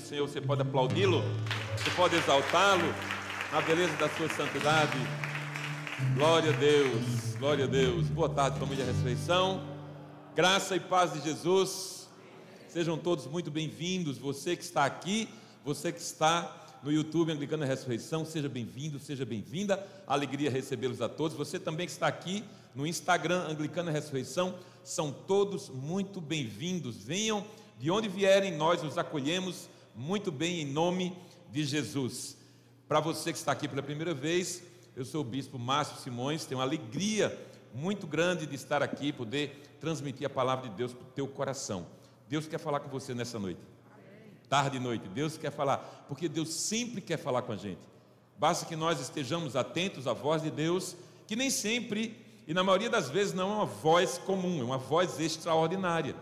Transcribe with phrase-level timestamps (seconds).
[0.00, 1.22] Senhor, você pode aplaudi-lo,
[1.76, 2.84] você pode exaltá-lo
[3.52, 4.98] na beleza da sua santidade.
[6.14, 8.08] Glória a Deus, glória a Deus.
[8.08, 9.62] Boa tarde, família Ressurreição.
[10.34, 12.08] Graça e paz de Jesus.
[12.68, 14.18] Sejam todos muito bem-vindos.
[14.18, 15.28] Você que está aqui,
[15.64, 19.86] você que está no YouTube Anglicana Ressurreição, seja bem-vindo, seja bem-vinda.
[20.06, 21.36] Alegria recebê-los a todos.
[21.36, 22.42] Você também que está aqui
[22.74, 26.96] no Instagram Anglicana Ressurreição, são todos muito bem-vindos.
[26.96, 27.44] Venham
[27.78, 31.16] de onde vierem, nós os acolhemos muito bem em nome
[31.50, 32.36] de Jesus.
[32.88, 34.62] Para você que está aqui pela primeira vez,
[34.96, 37.38] eu sou o bispo Márcio Simões, tenho uma alegria
[37.74, 41.86] muito grande de estar aqui, poder transmitir a palavra de Deus para o teu coração.
[42.28, 43.60] Deus quer falar com você nessa noite.
[44.48, 47.80] Tarde e noite, Deus quer falar, porque Deus sempre quer falar com a gente.
[48.38, 50.96] Basta que nós estejamos atentos à voz de Deus,
[51.26, 52.16] que nem sempre
[52.50, 56.16] e na maioria das vezes não é uma voz comum, é uma voz extraordinária.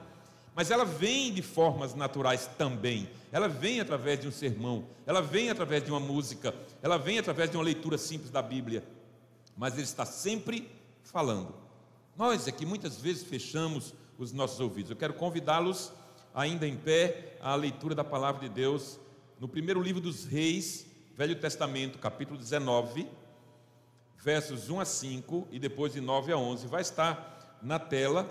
[0.59, 3.09] Mas ela vem de formas naturais também.
[3.31, 7.49] Ela vem através de um sermão, ela vem através de uma música, ela vem através
[7.49, 8.83] de uma leitura simples da Bíblia.
[9.57, 10.69] Mas ele está sempre
[11.05, 11.55] falando.
[12.17, 14.91] Nós aqui muitas vezes fechamos os nossos ouvidos.
[14.91, 15.93] Eu quero convidá-los,
[16.35, 18.99] ainda em pé, à leitura da palavra de Deus
[19.39, 20.87] no primeiro livro dos Reis,
[21.17, 23.07] Velho Testamento, capítulo 19
[24.21, 26.67] versos 1 a 5 e depois de 9 a 11.
[26.67, 28.29] Vai estar na tela,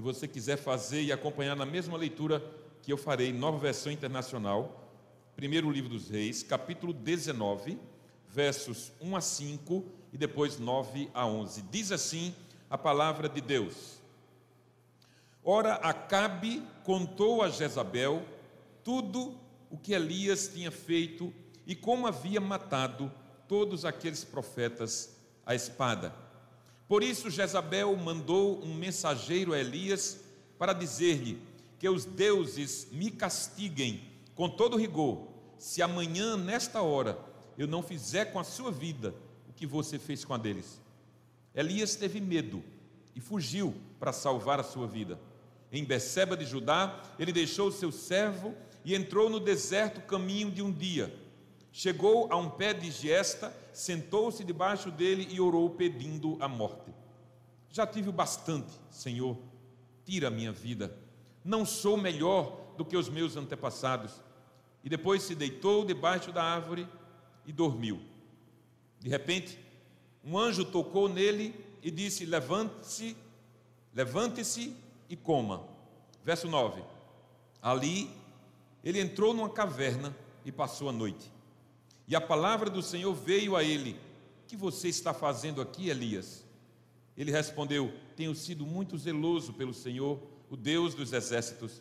[0.00, 2.42] se você quiser fazer e acompanhar na mesma leitura
[2.82, 4.90] que eu farei, nova versão internacional,
[5.36, 7.78] primeiro livro dos Reis, capítulo 19,
[8.26, 11.60] versos 1 a 5 e depois 9 a 11.
[11.70, 12.34] Diz assim
[12.70, 14.00] a palavra de Deus.
[15.44, 18.22] Ora, Acabe contou a Jezabel
[18.82, 21.30] tudo o que Elias tinha feito
[21.66, 23.12] e como havia matado
[23.46, 25.14] todos aqueles profetas
[25.44, 26.14] a espada.
[26.90, 30.24] Por isso Jezabel mandou um mensageiro a Elias
[30.58, 31.40] para dizer-lhe
[31.78, 34.02] que os deuses me castiguem
[34.34, 37.16] com todo rigor, se amanhã, nesta hora,
[37.56, 39.14] eu não fizer com a sua vida
[39.48, 40.80] o que você fez com a deles.
[41.54, 42.60] Elias teve medo
[43.14, 45.16] e fugiu para salvar a sua vida.
[45.70, 48.52] Em Beceba de Judá, ele deixou seu servo
[48.84, 51.19] e entrou no deserto caminho de um dia
[51.72, 56.92] Chegou a um pé de giesta, sentou-se debaixo dele e orou pedindo a morte.
[57.70, 59.38] Já tive o bastante, Senhor,
[60.04, 60.96] tira a minha vida.
[61.44, 64.20] Não sou melhor do que os meus antepassados.
[64.82, 66.88] E depois se deitou debaixo da árvore
[67.46, 68.00] e dormiu.
[68.98, 69.58] De repente,
[70.24, 73.16] um anjo tocou nele e disse: Levante-se,
[73.94, 74.76] levante-se
[75.08, 75.64] e coma.
[76.24, 76.82] Verso 9.
[77.62, 78.10] Ali
[78.82, 81.30] ele entrou numa caverna e passou a noite.
[82.10, 83.92] E a palavra do Senhor veio a ele:
[84.42, 86.44] O que você está fazendo aqui, Elias?
[87.16, 91.80] Ele respondeu: Tenho sido muito zeloso pelo Senhor, o Deus dos exércitos.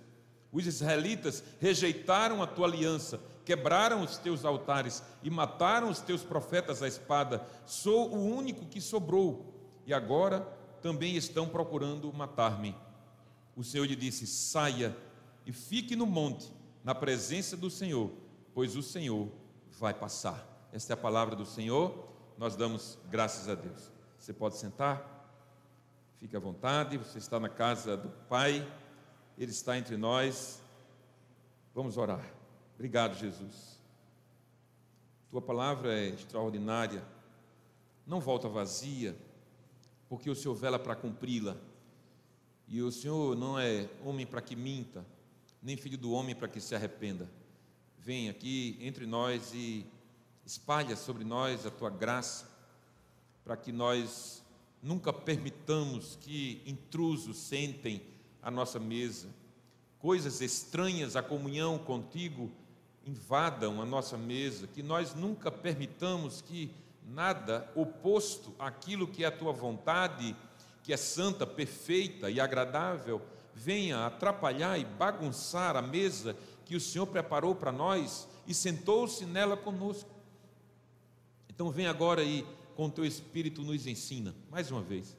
[0.51, 6.83] Os israelitas rejeitaram a tua aliança, quebraram os teus altares e mataram os teus profetas
[6.83, 7.43] à espada.
[7.65, 9.51] Sou o único que sobrou,
[9.87, 10.41] e agora
[10.79, 12.75] também estão procurando matar-me.
[13.55, 14.95] O Senhor lhe disse: Saia
[15.43, 16.53] e fique no monte,
[16.83, 18.11] na presença do Senhor,
[18.53, 19.27] pois o Senhor
[19.79, 20.45] vai passar.
[20.73, 22.07] Esta é a palavra do Senhor,
[22.37, 23.89] nós damos graças a Deus.
[24.19, 25.25] Você pode sentar,
[26.19, 28.67] fique à vontade, você está na casa do Pai,
[29.37, 30.61] Ele está entre nós.
[31.73, 32.23] Vamos orar.
[32.75, 33.79] Obrigado, Jesus.
[35.31, 37.03] Tua palavra é extraordinária,
[38.05, 39.15] não volta vazia,
[40.09, 41.55] porque o Senhor vela para cumpri-la.
[42.67, 45.05] E o Senhor não é homem para que minta,
[45.61, 47.29] nem filho do homem para que se arrependa
[48.09, 49.85] vem aqui entre nós e
[50.43, 52.49] espalha sobre nós a tua graça,
[53.43, 54.43] para que nós
[54.81, 58.01] nunca permitamos que intrusos sentem
[58.41, 59.27] a nossa mesa,
[59.99, 62.49] coisas estranhas à comunhão contigo
[63.05, 66.71] invadam a nossa mesa, que nós nunca permitamos que
[67.05, 70.35] nada oposto àquilo que é a tua vontade,
[70.81, 73.21] que é santa, perfeita e agradável,
[73.53, 76.35] venha atrapalhar e bagunçar a mesa
[76.69, 80.07] que o Senhor preparou para nós e sentou-se nela conosco.
[81.49, 82.45] Então vem agora e
[82.75, 85.17] com o teu Espírito nos ensina, mais uma vez.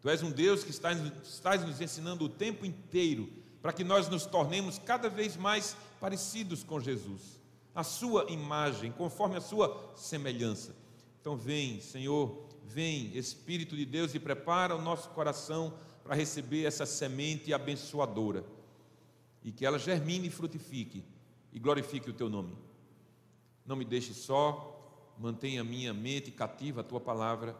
[0.00, 3.28] Tu és um Deus que estás, estás nos ensinando o tempo inteiro
[3.60, 7.40] para que nós nos tornemos cada vez mais parecidos com Jesus,
[7.74, 10.72] a sua imagem, conforme a sua semelhança.
[11.20, 15.74] Então vem, Senhor, vem, Espírito de Deus, e prepara o nosso coração
[16.04, 18.44] para receber essa semente abençoadora
[19.44, 21.04] e que ela germine e frutifique
[21.52, 22.56] e glorifique o teu nome.
[23.66, 27.56] Não me deixe só, mantenha a minha mente cativa à tua palavra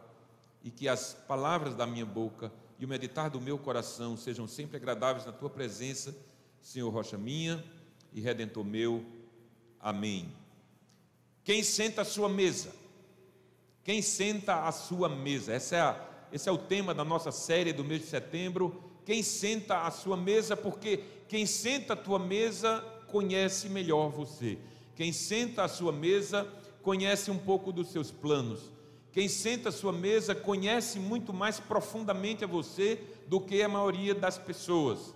[0.63, 4.77] e que as palavras da minha boca e o meditar do meu coração sejam sempre
[4.77, 6.15] agradáveis na tua presença,
[6.59, 7.63] Senhor rocha minha
[8.11, 9.05] e redentor meu.
[9.79, 10.33] Amém.
[11.43, 12.73] Quem senta à sua mesa?
[13.83, 15.53] Quem senta à sua mesa?
[15.53, 18.83] Essa é a, esse é o tema da nossa série do mês de setembro.
[19.05, 24.57] Quem senta à sua mesa, porque quem senta à tua mesa conhece melhor você.
[24.95, 26.47] Quem senta à sua mesa
[26.81, 28.71] conhece um pouco dos seus planos.
[29.11, 34.15] Quem senta à sua mesa conhece muito mais profundamente a você do que a maioria
[34.15, 35.13] das pessoas.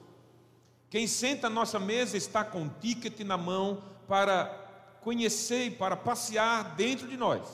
[0.90, 4.46] Quem senta à nossa mesa está com um ticket na mão para
[5.02, 7.48] conhecer e para passear dentro de nós.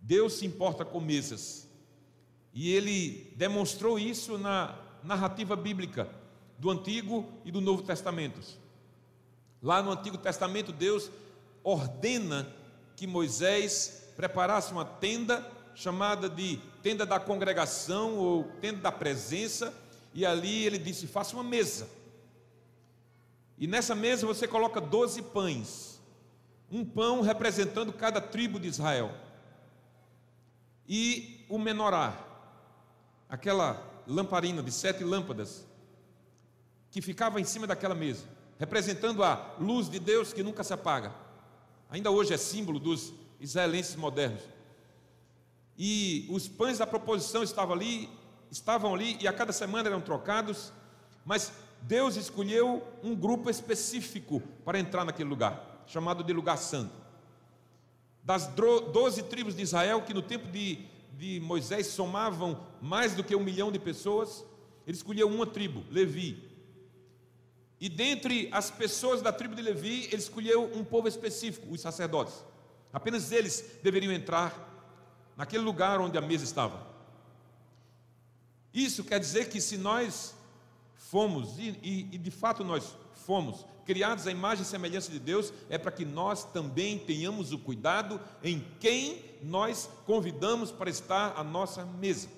[0.00, 1.67] Deus se importa com mesas.
[2.52, 6.08] E ele demonstrou isso na narrativa bíblica
[6.58, 8.58] do Antigo e do Novo Testamentos.
[9.62, 11.10] Lá no Antigo Testamento, Deus
[11.62, 12.52] ordena
[12.96, 19.72] que Moisés preparasse uma tenda chamada de tenda da congregação ou tenda da presença,
[20.12, 21.88] e ali ele disse: faça uma mesa.
[23.56, 26.00] E nessa mesa você coloca doze pães,
[26.70, 29.14] um pão representando cada tribo de Israel,
[30.88, 32.27] e o menorá,
[33.28, 35.66] aquela lamparina de sete lâmpadas,
[36.90, 38.24] que ficava em cima daquela mesa,
[38.58, 41.12] representando a luz de Deus que nunca se apaga.
[41.90, 44.42] Ainda hoje é símbolo dos israelenses modernos.
[45.76, 48.10] E os pães da proposição estavam ali,
[48.50, 50.72] estavam ali e a cada semana eram trocados,
[51.24, 51.52] mas
[51.82, 56.92] Deus escolheu um grupo específico para entrar naquele lugar, chamado de lugar santo.
[58.24, 58.46] Das
[58.92, 60.84] doze tribos de Israel, que no tempo de,
[61.16, 64.44] de Moisés somavam mais do que um milhão de pessoas,
[64.86, 66.48] ele escolheu uma tribo, Levi,
[67.80, 72.34] e dentre as pessoas da tribo de Levi, ele escolheu um povo específico, os sacerdotes.
[72.92, 74.66] Apenas eles deveriam entrar
[75.36, 76.86] naquele lugar onde a mesa estava.
[78.74, 80.34] Isso quer dizer que se nós
[80.96, 85.50] fomos, e, e, e de fato nós fomos, criados à imagem e semelhança de Deus,
[85.70, 91.42] é para que nós também tenhamos o cuidado em quem nós convidamos para estar à
[91.42, 92.28] nossa mesa.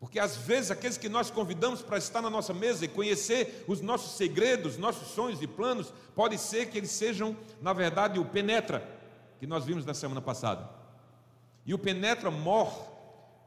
[0.00, 3.80] Porque às vezes aqueles que nós convidamos para estar na nossa mesa e conhecer os
[3.80, 8.84] nossos segredos, nossos sonhos e planos, pode ser que eles sejam, na verdade, o penetra,
[9.38, 10.68] que nós vimos na semana passada.
[11.64, 12.84] E o penetra mor,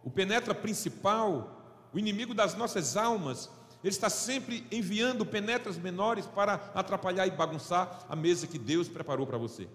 [0.02, 3.50] o penetra principal, o inimigo das nossas almas,
[3.86, 9.28] ele está sempre enviando penetras menores para atrapalhar e bagunçar a mesa que Deus preparou
[9.28, 9.68] para você.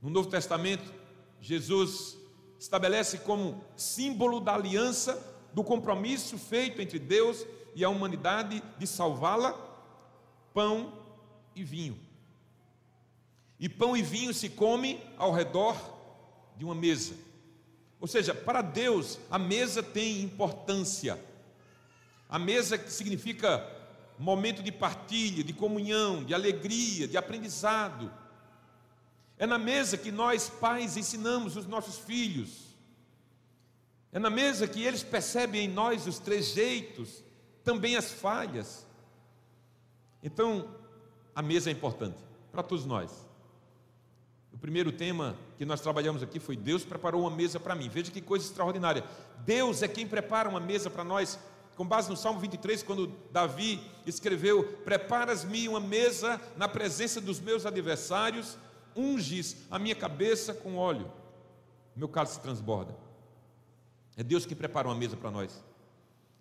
[0.00, 0.90] No Novo Testamento,
[1.38, 2.16] Jesus
[2.58, 5.22] estabelece como símbolo da aliança,
[5.52, 9.52] do compromisso feito entre Deus e a humanidade de salvá-la,
[10.54, 10.94] pão
[11.54, 12.00] e vinho.
[13.60, 15.76] E pão e vinho se come ao redor
[16.56, 17.16] de uma mesa.
[18.00, 21.22] Ou seja, para Deus a mesa tem importância.
[22.28, 23.66] A mesa significa
[24.18, 28.12] momento de partilha, de comunhão, de alegria, de aprendizado.
[29.38, 32.66] É na mesa que nós, pais, ensinamos os nossos filhos.
[34.12, 37.22] É na mesa que eles percebem em nós os trejeitos,
[37.62, 38.86] também as falhas.
[40.22, 40.74] Então,
[41.34, 42.16] a mesa é importante
[42.50, 43.26] para todos nós.
[44.56, 47.90] O primeiro tema que nós trabalhamos aqui foi Deus preparou uma mesa para mim.
[47.90, 49.04] Veja que coisa extraordinária.
[49.44, 51.38] Deus é quem prepara uma mesa para nós,
[51.76, 57.66] com base no Salmo 23, quando Davi escreveu: Preparas-me uma mesa na presença dos meus
[57.66, 58.56] adversários
[58.96, 61.12] unges a minha cabeça com óleo,
[61.94, 62.96] meu cálice transborda.
[64.16, 65.62] É Deus que prepara uma mesa para nós.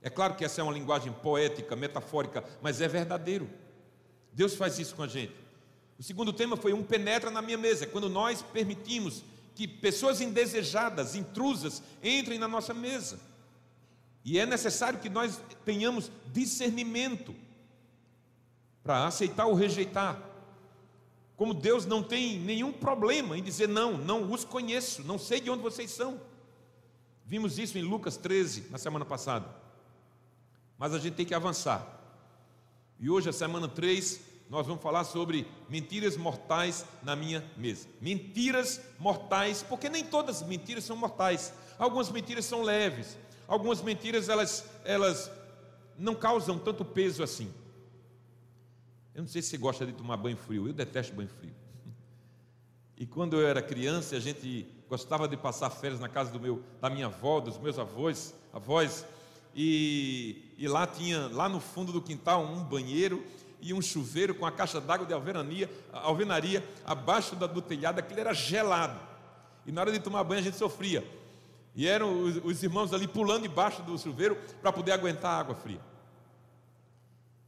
[0.01, 3.49] É claro que essa é uma linguagem poética, metafórica, mas é verdadeiro.
[4.31, 5.33] Deus faz isso com a gente.
[5.99, 9.23] O segundo tema foi um penetra na minha mesa, é quando nós permitimos
[9.53, 13.19] que pessoas indesejadas, intrusas, entrem na nossa mesa.
[14.25, 17.35] E é necessário que nós tenhamos discernimento
[18.83, 20.19] para aceitar ou rejeitar.
[21.37, 25.51] Como Deus não tem nenhum problema em dizer não, não os conheço, não sei de
[25.51, 26.19] onde vocês são.
[27.23, 29.47] Vimos isso em Lucas 13, na semana passada.
[30.77, 31.87] Mas a gente tem que avançar.
[32.99, 37.87] E hoje, a semana 3, nós vamos falar sobre mentiras mortais na minha mesa.
[37.99, 41.53] Mentiras mortais, porque nem todas as mentiras são mortais.
[41.77, 43.17] Algumas mentiras são leves,
[43.47, 45.31] algumas mentiras elas, elas
[45.97, 47.53] não causam tanto peso assim.
[49.13, 51.53] Eu não sei se você gosta de tomar banho frio, eu detesto banho frio.
[52.97, 56.63] E quando eu era criança, a gente gostava de passar férias na casa do meu,
[56.79, 59.05] da minha avó, dos meus avós, avós,
[59.53, 63.21] e, e lá tinha, lá no fundo do quintal, um banheiro
[63.61, 68.19] e um chuveiro com a caixa d'água de alvenaria, alvenaria abaixo da, do telhado, aquilo
[68.19, 68.99] era gelado.
[69.65, 71.03] E na hora de tomar banho a gente sofria.
[71.75, 75.55] E eram os, os irmãos ali pulando debaixo do chuveiro para poder aguentar a água
[75.55, 75.81] fria.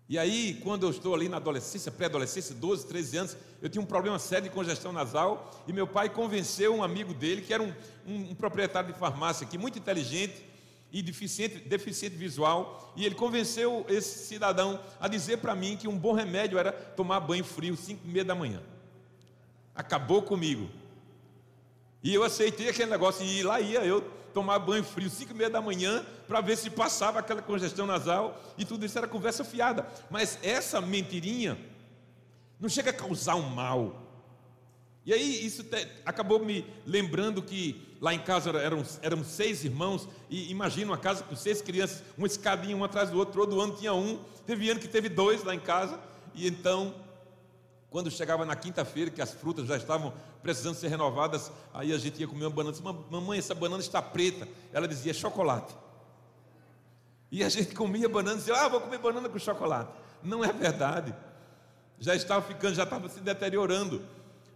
[0.10, 3.86] E aí, quando eu estou ali na adolescência, pré-adolescência, 12, 13 anos, eu tinha um
[3.86, 7.74] problema sério de congestão nasal e meu pai convenceu um amigo dele, que era um,
[8.06, 10.46] um, um proprietário de farmácia aqui, muito inteligente
[10.94, 15.98] e deficiente, deficiente visual, e ele convenceu esse cidadão a dizer para mim que um
[15.98, 18.62] bom remédio era tomar banho frio, 5 e meia da manhã.
[19.76, 20.70] Acabou comigo.
[22.02, 25.50] E eu aceitei aquele negócio e lá ia eu tomar banho frio, 5 e meia
[25.50, 29.88] da manhã, para ver se passava aquela congestão nasal, e tudo isso era conversa fiada.
[30.10, 31.58] Mas essa mentirinha
[32.60, 34.04] não chega a causar um mal.
[35.06, 40.08] E aí isso te, acabou me lembrando que lá em casa eram, eram seis irmãos,
[40.30, 43.76] e imagina uma casa com seis crianças, uma escadinha um atrás do outro, todo ano
[43.76, 46.00] tinha um, teve ano que teve dois lá em casa,
[46.36, 46.94] e então
[47.90, 50.14] quando chegava na quinta-feira, que as frutas já estavam
[50.48, 52.72] precisando ser renovadas, aí a gente ia comer uma banana.
[52.72, 54.48] Disse, mamãe, essa banana está preta.
[54.72, 55.76] Ela dizia chocolate.
[57.30, 59.92] E a gente comia banana e dizia, ah, vou comer banana com chocolate.
[60.24, 61.14] Não é verdade.
[62.00, 64.06] Já estava ficando, já estava se deteriorando.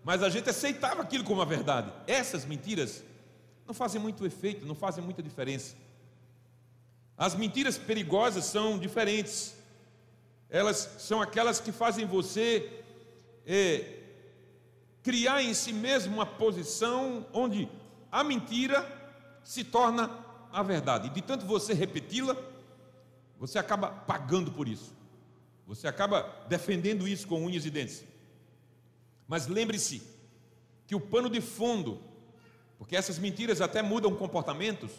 [0.01, 1.91] Mas a gente aceitava aquilo como a verdade.
[2.07, 3.03] Essas mentiras
[3.67, 5.75] não fazem muito efeito, não fazem muita diferença.
[7.17, 9.55] As mentiras perigosas são diferentes.
[10.49, 12.81] Elas são aquelas que fazem você
[13.45, 14.00] é,
[15.03, 17.67] criar em si mesmo uma posição onde
[18.11, 18.85] a mentira
[19.43, 20.09] se torna
[20.51, 21.07] a verdade.
[21.07, 22.35] E de tanto você repeti-la,
[23.39, 24.93] você acaba pagando por isso.
[25.65, 28.03] Você acaba defendendo isso com unhas e dentes.
[29.27, 30.03] Mas lembre-se
[30.85, 31.99] que o pano de fundo,
[32.77, 34.91] porque essas mentiras até mudam comportamentos,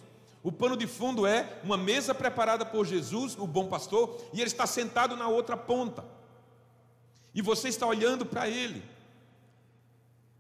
[0.43, 4.49] o pano de fundo é uma mesa preparada por Jesus, o bom pastor, e ele
[4.49, 6.05] está sentado na outra ponta.
[7.35, 8.83] E você está olhando para ele.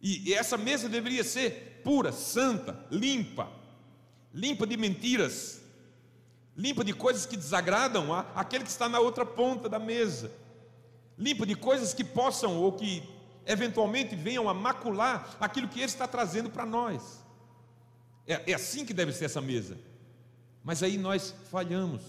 [0.03, 3.49] E essa mesa deveria ser pura, santa, limpa,
[4.35, 5.63] limpa de mentiras,
[6.57, 10.33] limpa de coisas que desagradam a aquele que está na outra ponta da mesa,
[11.17, 13.09] limpa de coisas que possam ou que
[13.47, 17.23] eventualmente venham a macular aquilo que ele está trazendo para nós.
[18.27, 19.79] É, é assim que deve ser essa mesa.
[20.65, 22.03] Mas aí nós falhamos,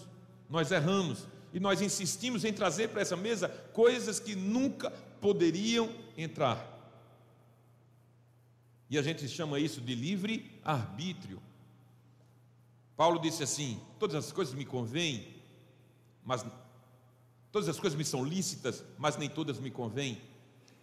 [0.50, 4.90] nós erramos, e nós insistimos em trazer para essa mesa coisas que nunca
[5.22, 6.73] poderiam entrar.
[8.94, 11.42] E a gente chama isso de livre arbítrio.
[12.96, 15.34] Paulo disse assim: todas as coisas me convêm,
[16.24, 16.46] mas
[17.52, 20.22] todas as coisas me são lícitas, mas nem todas me convêm.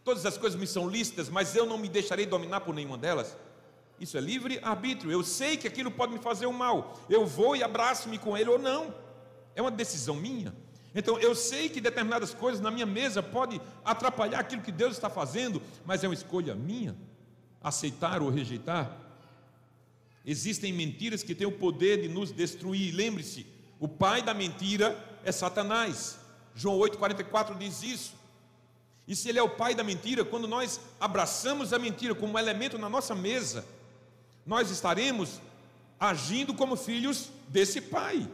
[0.02, 3.37] Todas as coisas me são lícitas, mas eu não me deixarei dominar por nenhuma delas.
[4.00, 5.12] Isso é livre arbítrio.
[5.12, 6.99] Eu sei que aquilo pode me fazer um mal.
[7.09, 8.93] Eu vou e abraço-me com ele ou não.
[9.55, 10.52] É uma decisão minha.
[10.97, 15.09] Então eu sei que determinadas coisas na minha mesa podem atrapalhar aquilo que Deus está
[15.09, 16.97] fazendo, mas é uma escolha minha
[17.62, 18.97] aceitar ou rejeitar.
[20.25, 22.95] Existem mentiras que têm o poder de nos destruir.
[22.95, 23.47] Lembre-se,
[23.79, 26.19] o pai da mentira é Satanás.
[26.55, 28.14] João 8,44 diz isso.
[29.09, 32.38] E se ele é o pai da mentira, quando nós abraçamos a mentira como um
[32.38, 33.64] elemento na nossa mesa,
[34.47, 35.40] nós estaremos
[35.99, 38.29] agindo como filhos desse pai.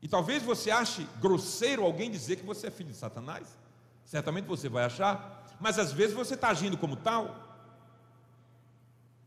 [0.00, 3.46] E talvez você ache grosseiro alguém dizer que você é filho de Satanás.
[4.04, 7.48] Certamente você vai achar, mas às vezes você está agindo como tal.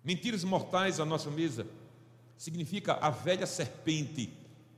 [0.04, 1.66] Mentiras mortais à nossa mesa
[2.38, 4.32] significa a velha serpente,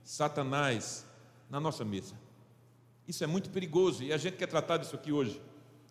[0.04, 1.04] Satanás,
[1.50, 2.14] na nossa mesa.
[3.08, 5.42] Isso é muito perigoso e a gente quer tratar disso aqui hoje,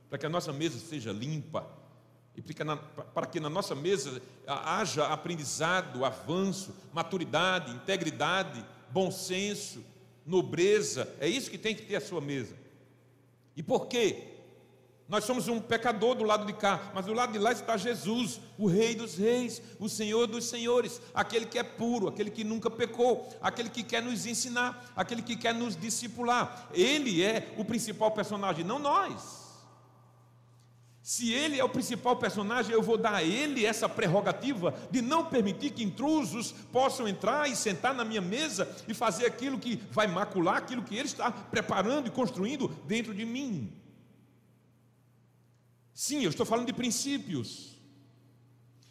[0.10, 1.68] para que a nossa mesa seja limpa
[2.34, 9.84] e para que na nossa mesa haja aprendizado, avanço, maturidade, integridade, bom senso
[10.26, 12.56] nobreza, é isso que tem que ter a sua mesa.
[13.56, 14.37] E por quê?
[15.10, 18.42] Nós somos um pecador do lado de cá, mas do lado de lá está Jesus,
[18.58, 22.70] o Rei dos Reis, o Senhor dos Senhores, aquele que é puro, aquele que nunca
[22.70, 26.68] pecou, aquele que quer nos ensinar, aquele que quer nos discipular.
[26.74, 29.48] Ele é o principal personagem, não nós.
[31.02, 35.24] Se ele é o principal personagem, eu vou dar a ele essa prerrogativa de não
[35.24, 40.06] permitir que intrusos possam entrar e sentar na minha mesa e fazer aquilo que vai
[40.06, 43.72] macular aquilo que ele está preparando e construindo dentro de mim.
[45.98, 47.76] Sim, eu estou falando de princípios.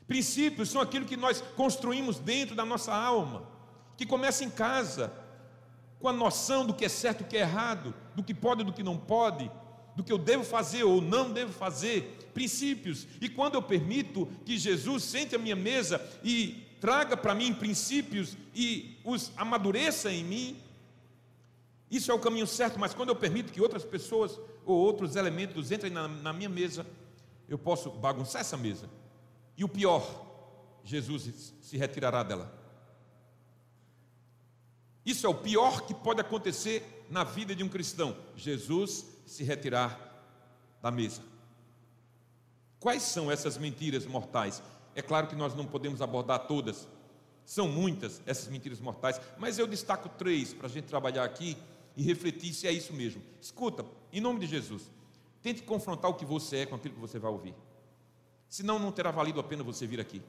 [0.08, 3.48] Princípios são aquilo que nós construímos dentro da nossa alma,
[3.96, 5.12] que começa em casa,
[6.00, 8.62] com a noção do que é certo e o que é errado, do que pode
[8.62, 9.48] e do que não pode
[9.94, 13.06] do que eu devo fazer ou não devo fazer, princípios.
[13.20, 18.36] E quando eu permito que Jesus sente a minha mesa e traga para mim princípios
[18.52, 20.56] e os amadureça em mim,
[21.88, 25.70] isso é o caminho certo, mas quando eu permito que outras pessoas ou outros elementos
[25.70, 26.84] entrem na, na minha mesa,
[27.48, 28.90] eu posso bagunçar essa mesa.
[29.56, 30.04] E o pior,
[30.84, 32.52] Jesus se retirará dela.
[35.04, 39.98] Isso é o pior que pode acontecer na vida de um cristão: Jesus se retirar
[40.82, 41.22] da mesa.
[42.80, 44.62] Quais são essas mentiras mortais?
[44.94, 46.88] É claro que nós não podemos abordar todas,
[47.44, 51.56] são muitas essas mentiras mortais, mas eu destaco três para a gente trabalhar aqui
[51.96, 53.22] e refletir se é isso mesmo.
[53.40, 53.84] Escuta,
[54.16, 54.90] em nome de Jesus,
[55.42, 57.54] tente confrontar o que você é com aquilo que você vai ouvir,
[58.48, 60.22] senão não terá valido a pena você vir aqui.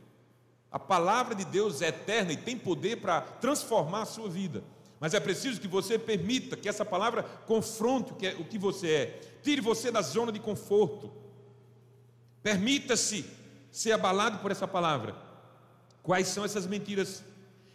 [0.69, 4.63] A palavra de Deus é eterna e tem poder para transformar a sua vida.
[4.99, 8.57] Mas é preciso que você permita que essa palavra confronte o que, é, o que
[8.57, 11.11] você é, tire você da zona de conforto.
[12.43, 13.25] Permita-se
[13.71, 15.15] ser abalado por essa palavra.
[16.03, 17.23] Quais são essas mentiras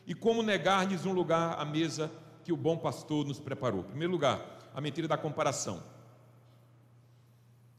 [0.06, 2.10] e como negar-lhes um lugar à mesa
[2.44, 3.80] que o bom pastor nos preparou?
[3.80, 5.82] Em primeiro lugar, a mentira da comparação.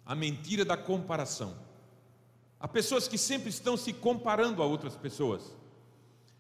[0.05, 1.55] A mentira da comparação.
[2.59, 5.55] Há pessoas que sempre estão se comparando a outras pessoas.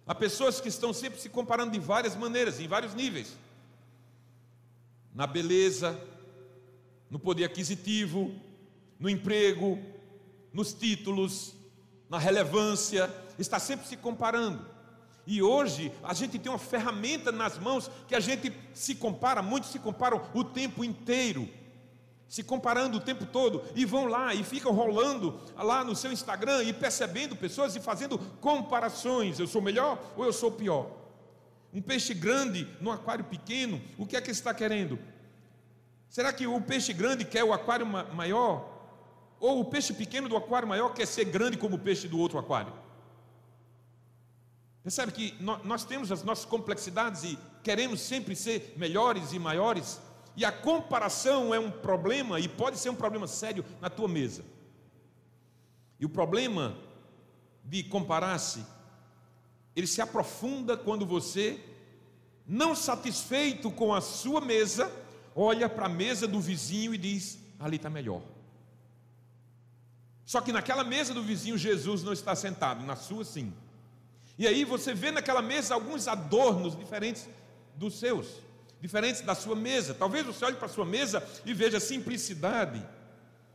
[0.05, 3.37] Há pessoas que estão sempre se comparando de várias maneiras, em vários níveis.
[5.13, 5.99] Na beleza,
[7.09, 8.33] no poder aquisitivo,
[8.99, 9.79] no emprego,
[10.51, 11.53] nos títulos,
[12.09, 14.65] na relevância, está sempre se comparando.
[15.25, 19.71] E hoje a gente tem uma ferramenta nas mãos que a gente se compara, muitos
[19.71, 21.49] se comparam o tempo inteiro
[22.27, 26.63] se comparando o tempo todo, e vão lá e ficam rolando lá no seu Instagram
[26.63, 30.89] e percebendo pessoas e fazendo comparações: eu sou melhor ou eu sou pior?
[31.73, 34.99] Um peixe grande no aquário pequeno, o que é que está querendo?
[36.09, 38.71] Será que o peixe grande quer o aquário maior?
[39.39, 42.37] Ou o peixe pequeno do aquário maior quer ser grande como o peixe do outro
[42.37, 42.71] aquário?
[44.83, 49.99] Percebe que nós temos as nossas complexidades e queremos sempre ser melhores e maiores?
[50.35, 54.43] E a comparação é um problema e pode ser um problema sério na tua mesa.
[55.99, 56.75] E o problema
[57.63, 58.65] de comparar-se,
[59.75, 61.59] ele se aprofunda quando você,
[62.47, 64.91] não satisfeito com a sua mesa,
[65.35, 68.21] olha para a mesa do vizinho e diz: ali está melhor.
[70.25, 73.53] Só que naquela mesa do vizinho Jesus não está sentado, na sua sim.
[74.37, 77.29] E aí você vê naquela mesa alguns adornos diferentes
[77.75, 78.41] dos seus
[78.83, 79.93] diferentes da sua mesa.
[79.93, 82.85] Talvez você olhe para a sua mesa e veja simplicidade.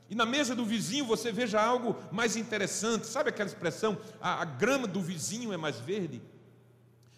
[0.08, 3.06] E na mesa do vizinho você veja algo mais interessante.
[3.06, 3.98] Sabe aquela expressão?
[4.22, 6.22] A, a grama do vizinho é mais verde.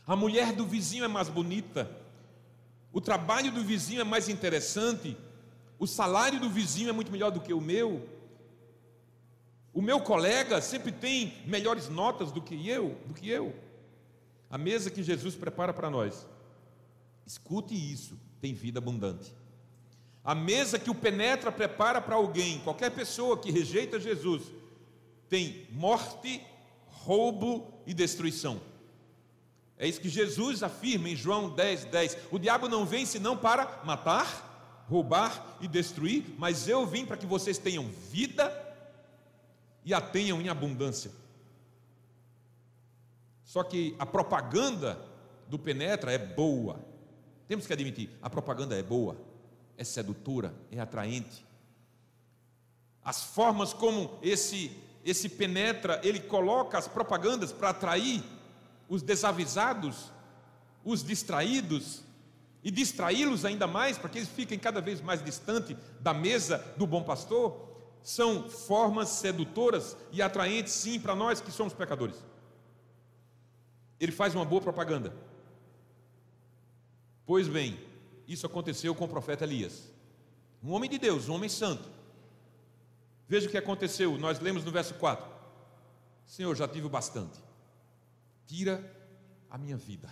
[0.05, 1.88] A mulher do vizinho é mais bonita.
[2.92, 5.16] O trabalho do vizinho é mais interessante.
[5.79, 8.09] O salário do vizinho é muito melhor do que o meu.
[9.73, 13.55] O meu colega sempre tem melhores notas do que eu, do que eu.
[14.51, 16.27] A mesa que Jesus prepara para nós
[17.26, 19.35] Escute isso, tem vida abundante.
[20.24, 24.42] A mesa que o penetra prepara para alguém, qualquer pessoa que rejeita Jesus,
[25.28, 26.42] tem morte,
[26.87, 28.61] roubo e destruição.
[29.78, 32.16] É isso que Jesus afirma em João 10, 10.
[32.30, 37.24] O diabo não vem senão para matar, roubar e destruir, mas eu vim para que
[37.24, 38.52] vocês tenham vida
[39.85, 41.11] e a tenham em abundância.
[43.42, 45.00] Só que a propaganda
[45.48, 46.78] do penetra é boa,
[47.50, 49.16] temos que admitir, a propaganda é boa,
[49.76, 51.44] é sedutora, é atraente.
[53.02, 54.70] As formas como esse
[55.04, 58.22] esse penetra, ele coloca as propagandas para atrair
[58.88, 60.12] os desavisados,
[60.84, 62.04] os distraídos
[62.62, 66.86] e distraí-los ainda mais para que eles fiquem cada vez mais distante da mesa do
[66.86, 67.68] bom pastor,
[68.00, 72.24] são formas sedutoras e atraentes sim para nós que somos pecadores.
[73.98, 75.12] Ele faz uma boa propaganda.
[77.30, 77.78] Pois bem,
[78.26, 79.88] isso aconteceu com o profeta Elias,
[80.60, 81.88] um homem de Deus, um homem santo.
[83.28, 85.30] Veja o que aconteceu, nós lemos no verso 4:
[86.26, 87.38] Senhor, já tive o bastante,
[88.48, 88.84] tira
[89.48, 90.10] a minha vida.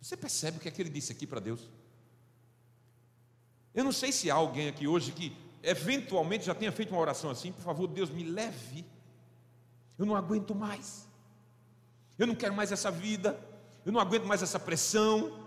[0.00, 1.68] Você percebe o que é que ele disse aqui para Deus?
[3.74, 7.30] Eu não sei se há alguém aqui hoje que eventualmente já tenha feito uma oração
[7.30, 8.84] assim, por favor, Deus me leve.
[9.98, 11.08] Eu não aguento mais.
[12.16, 13.36] Eu não quero mais essa vida.
[13.84, 15.42] Eu não aguento mais essa pressão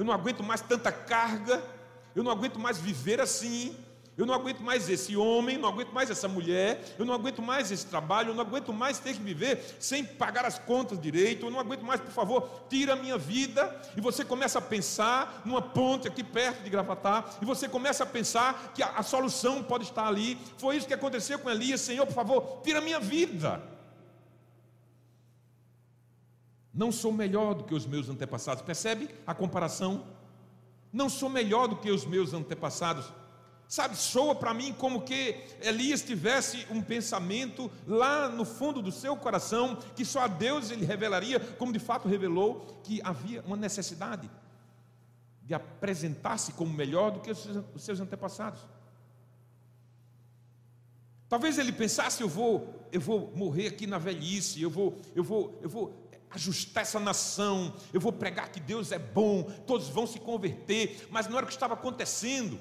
[0.00, 1.62] eu não aguento mais tanta carga,
[2.16, 3.76] eu não aguento mais viver assim,
[4.16, 7.70] eu não aguento mais esse homem, não aguento mais essa mulher, eu não aguento mais
[7.70, 11.50] esse trabalho, eu não aguento mais ter que viver sem pagar as contas direito, eu
[11.50, 13.78] não aguento mais, por favor, tira a minha vida.
[13.94, 18.06] E você começa a pensar numa ponte aqui perto de Gravatar, e você começa a
[18.06, 20.38] pensar que a, a solução pode estar ali.
[20.56, 23.62] Foi isso que aconteceu com Elias, Senhor, por favor, tira a minha vida.
[26.80, 28.62] Não sou melhor do que os meus antepassados.
[28.62, 30.02] Percebe a comparação?
[30.90, 33.04] Não sou melhor do que os meus antepassados.
[33.68, 39.14] Sabe, soa para mim como que Elias tivesse um pensamento lá no fundo do seu
[39.14, 44.30] coração, que só a Deus ele revelaria, como de fato revelou, que havia uma necessidade
[45.42, 48.66] de apresentar-se como melhor do que os seus antepassados.
[51.28, 55.58] Talvez ele pensasse, eu vou, eu vou morrer aqui na velhice, eu vou, eu vou,
[55.62, 60.20] eu vou ajustar essa nação, eu vou pregar que Deus é bom, todos vão se
[60.20, 62.58] converter, mas não era o que estava acontecendo.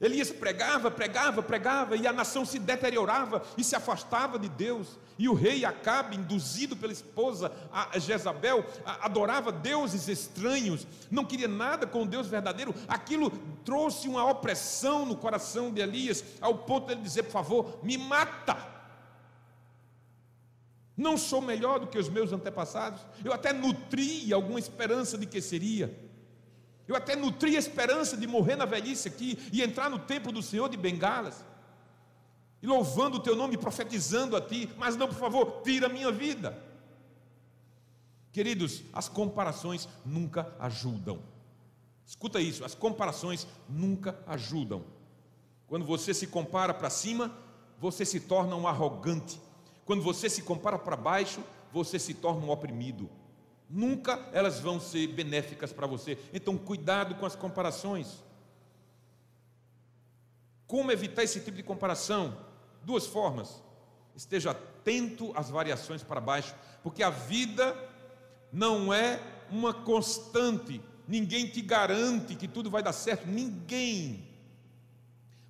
[0.00, 4.96] Elias pregava, pregava, pregava, e a nação se deteriorava e se afastava de Deus.
[5.18, 11.84] E o rei Acabe, induzido pela esposa a Jezabel, adorava deuses estranhos, não queria nada
[11.84, 12.72] com o Deus verdadeiro.
[12.86, 13.30] Aquilo
[13.64, 17.98] trouxe uma opressão no coração de Elias, ao ponto de ele dizer: Por favor, me
[17.98, 18.77] mata.
[20.98, 23.00] Não sou melhor do que os meus antepassados.
[23.24, 25.96] Eu até nutri alguma esperança de que seria.
[26.88, 30.42] Eu até nutri a esperança de morrer na velhice aqui e entrar no templo do
[30.42, 31.44] Senhor de bengalas,
[32.60, 36.10] e louvando o teu nome, profetizando a ti, mas não, por favor, tira a minha
[36.10, 36.60] vida.
[38.32, 41.20] Queridos, as comparações nunca ajudam.
[42.04, 44.82] Escuta isso, as comparações nunca ajudam.
[45.68, 47.32] Quando você se compara para cima,
[47.78, 49.40] você se torna um arrogante.
[49.88, 53.08] Quando você se compara para baixo, você se torna um oprimido.
[53.70, 56.18] Nunca elas vão ser benéficas para você.
[56.30, 58.22] Então, cuidado com as comparações.
[60.66, 62.36] Como evitar esse tipo de comparação?
[62.84, 63.62] Duas formas.
[64.14, 67.74] Esteja atento às variações para baixo, porque a vida
[68.52, 69.18] não é
[69.50, 70.82] uma constante.
[71.06, 73.26] Ninguém te garante que tudo vai dar certo.
[73.26, 74.27] Ninguém.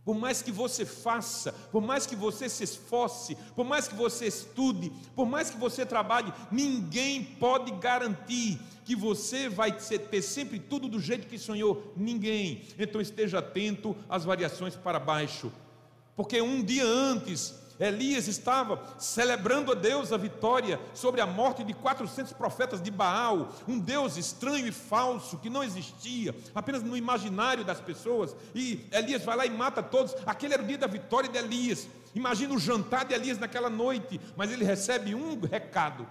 [0.08, 4.26] Por mais que você faça, por mais que você se esforce, por mais que você
[4.26, 10.88] estude, por mais que você trabalhe, ninguém pode garantir que você vai ter sempre tudo
[10.88, 11.92] do jeito que sonhou.
[11.94, 12.62] Ninguém.
[12.78, 15.52] Então esteja atento às variações para baixo.
[16.16, 21.72] Porque um dia antes Elias estava celebrando a Deus a vitória sobre a morte de
[21.72, 27.64] 400 profetas de Baal, um Deus estranho e falso que não existia, apenas no imaginário
[27.64, 28.34] das pessoas.
[28.54, 30.14] E Elias vai lá e mata todos.
[30.26, 31.86] Aquele era o dia da vitória de Elias.
[32.14, 36.06] Imagina o jantar de Elias naquela noite, mas ele recebe um recado,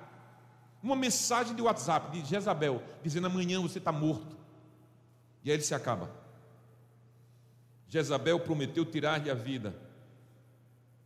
[0.82, 4.38] uma mensagem de WhatsApp de Jezabel, dizendo: amanhã você está morto.
[5.44, 6.10] E aí ele se acaba.
[7.90, 9.87] Jezabel prometeu tirar-lhe a vida.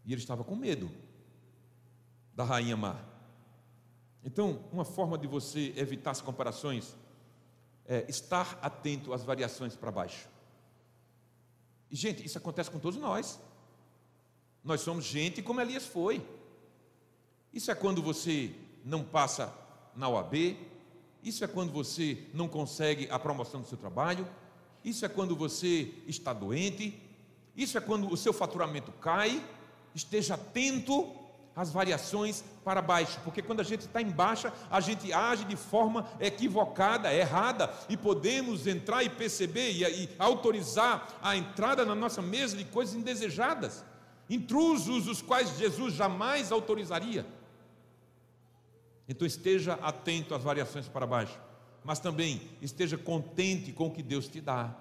[0.06, 0.92] E ele estava com medo
[2.34, 3.00] da rainha má.
[4.24, 6.96] Então, uma forma de você evitar as comparações
[7.86, 10.30] é estar atento às variações para baixo.
[11.90, 13.40] E, gente, isso acontece com todos nós.
[14.64, 16.26] Nós somos gente como Elias foi.
[17.52, 19.54] Isso é quando você não passa
[19.96, 20.58] na OAB,
[21.22, 24.28] isso é quando você não consegue a promoção do seu trabalho,
[24.84, 27.00] isso é quando você está doente,
[27.56, 29.44] isso é quando o seu faturamento cai,
[29.94, 31.22] esteja atento
[31.56, 35.56] às variações para baixo, porque quando a gente está em baixa, a gente age de
[35.56, 42.22] forma equivocada, errada, e podemos entrar e perceber e, e autorizar a entrada na nossa
[42.22, 43.84] mesa de coisas indesejadas,
[44.30, 47.26] intrusos os quais Jesus jamais autorizaria.
[49.08, 51.38] Então esteja atento às variações para baixo,
[51.84, 54.74] mas também esteja contente com o que Deus te dá.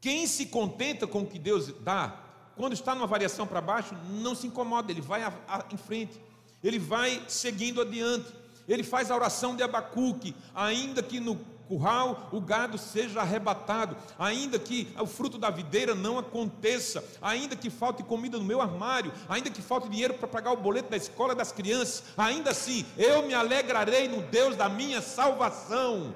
[0.00, 2.23] Quem se contenta com o que Deus dá,
[2.56, 6.20] quando está numa variação para baixo, não se incomoda, ele vai a, a, em frente,
[6.62, 8.32] ele vai seguindo adiante,
[8.68, 11.36] ele faz a oração de Abacuque, ainda que no
[11.68, 17.70] curral o gado seja arrebatado, ainda que o fruto da videira não aconteça, ainda que
[17.70, 21.34] falte comida no meu armário, ainda que falte dinheiro para pagar o boleto da escola
[21.34, 26.14] das crianças, ainda assim eu me alegrarei no Deus da minha salvação.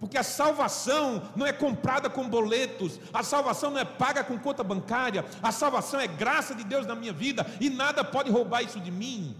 [0.00, 4.64] Porque a salvação não é comprada com boletos, a salvação não é paga com conta
[4.64, 8.80] bancária, a salvação é graça de Deus na minha vida e nada pode roubar isso
[8.80, 9.36] de mim.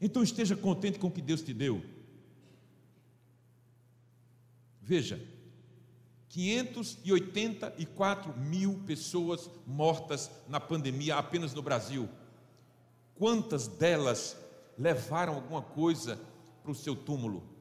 [0.00, 1.84] Então esteja contente com o que Deus te deu.
[4.80, 5.20] Veja,
[6.30, 12.08] 584 mil pessoas mortas na pandemia apenas no Brasil.
[13.16, 14.34] Quantas delas
[14.78, 16.18] levaram alguma coisa
[16.62, 17.55] para o seu túmulo?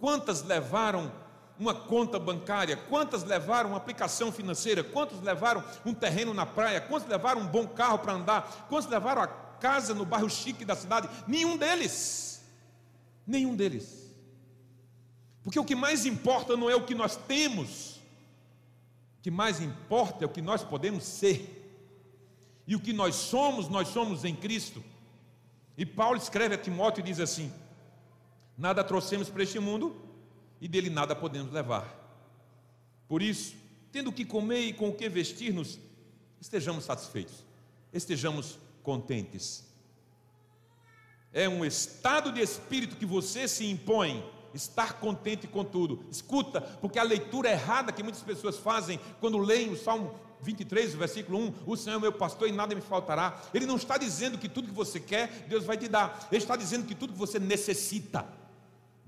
[0.00, 1.12] Quantas levaram
[1.58, 2.76] uma conta bancária?
[2.76, 4.82] Quantas levaram uma aplicação financeira?
[4.82, 6.80] Quantos levaram um terreno na praia?
[6.80, 8.66] Quantos levaram um bom carro para andar?
[8.68, 11.08] Quantos levaram a casa no bairro chique da cidade?
[11.28, 12.42] Nenhum deles.
[13.26, 14.10] Nenhum deles.
[15.42, 17.96] Porque o que mais importa não é o que nós temos,
[19.18, 21.58] o que mais importa é o que nós podemos ser.
[22.66, 24.82] E o que nós somos, nós somos em Cristo.
[25.76, 27.52] E Paulo escreve a Timóteo e diz assim:
[28.60, 29.96] Nada trouxemos para este mundo
[30.60, 31.88] e dele nada podemos levar.
[33.08, 33.54] Por isso,
[33.90, 35.80] tendo o que comer e com o que vestir-nos,
[36.38, 37.42] estejamos satisfeitos,
[37.90, 39.64] estejamos contentes.
[41.32, 46.04] É um estado de espírito que você se impõe, estar contente com tudo.
[46.10, 51.38] Escuta, porque a leitura errada que muitas pessoas fazem quando leem o Salmo 23, versículo
[51.38, 53.40] 1: O Senhor é meu pastor e nada me faltará.
[53.54, 56.28] Ele não está dizendo que tudo que você quer, Deus vai te dar.
[56.30, 58.38] Ele está dizendo que tudo que você necessita,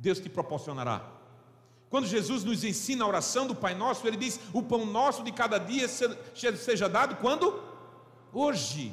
[0.03, 1.01] Deus te proporcionará.
[1.88, 5.31] Quando Jesus nos ensina a oração do Pai Nosso, ele diz: O pão nosso de
[5.31, 7.62] cada dia seja dado quando?
[8.33, 8.93] Hoje.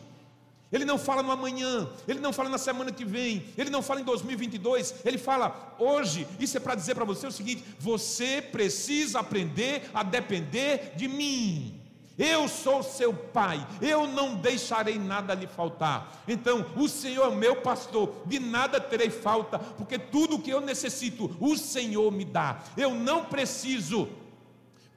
[0.72, 4.02] Ele não fala no amanhã, ele não fala na semana que vem, ele não fala
[4.02, 6.28] em 2022, ele fala hoje.
[6.39, 11.79] Isso é para dizer para você o seguinte: você precisa aprender a depender de mim.
[12.19, 16.21] Eu sou seu pai, eu não deixarei nada lhe faltar.
[16.27, 20.60] Então, o Senhor é meu pastor, de nada terei falta, porque tudo o que eu
[20.60, 22.62] necessito, o Senhor me dá.
[22.75, 24.10] Eu não preciso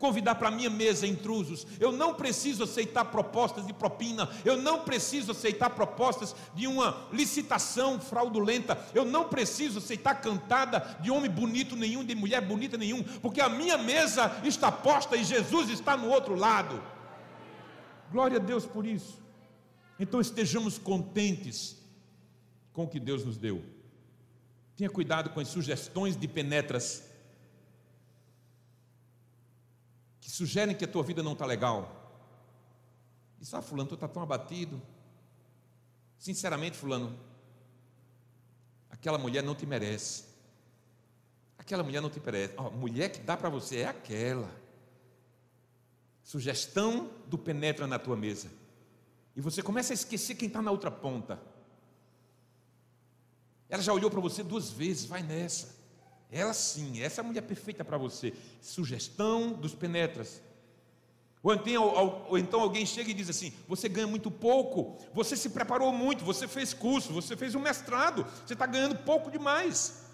[0.03, 1.65] convidar para minha mesa intrusos.
[1.79, 4.29] Eu não preciso aceitar propostas de propina.
[4.45, 8.77] Eu não preciso aceitar propostas de uma licitação fraudulenta.
[8.93, 13.49] Eu não preciso aceitar cantada de homem bonito nenhum, de mulher bonita nenhum, porque a
[13.49, 16.83] minha mesa está posta e Jesus está no outro lado.
[18.13, 19.19] Glória a Deus por isso.
[19.99, 21.79] Então estejamos contentes
[22.73, 23.65] com o que Deus nos deu.
[24.77, 27.05] Tenha cuidado com as sugestões de penetras
[30.21, 31.99] que sugerem que a tua vida não está legal.
[33.39, 34.81] Diz, ah, fulano, tu está tão abatido.
[36.19, 37.19] Sinceramente, fulano,
[38.91, 40.25] aquela mulher não te merece.
[41.57, 42.55] Aquela mulher não te merece.
[42.59, 44.62] Oh, mulher que dá para você é aquela.
[46.23, 48.49] Sugestão do penetra na tua mesa.
[49.35, 51.41] E você começa a esquecer quem está na outra ponta.
[53.69, 55.75] Ela já olhou para você duas vezes, vai nessa.
[56.31, 58.35] Ela sim, essa é a mulher perfeita para você.
[58.61, 60.43] Sugestão dos penetras.
[61.43, 65.51] Ou então, ou então, alguém chega e diz assim: você ganha muito pouco, você se
[65.51, 70.05] preparou muito, você fez curso, você fez um mestrado, você está ganhando pouco demais.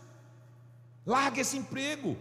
[1.04, 2.16] Larga esse emprego.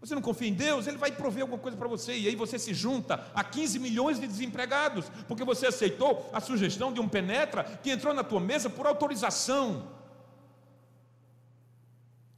[0.00, 0.86] Você não confia em Deus?
[0.86, 2.16] Ele vai prover alguma coisa para você.
[2.16, 6.92] E aí você se junta a 15 milhões de desempregados, porque você aceitou a sugestão
[6.92, 9.90] de um penetra que entrou na tua mesa por autorização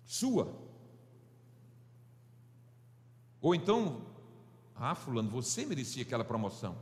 [0.05, 0.53] sua.
[3.40, 4.03] Ou então,
[4.75, 6.77] ah, fulano, você merecia aquela promoção.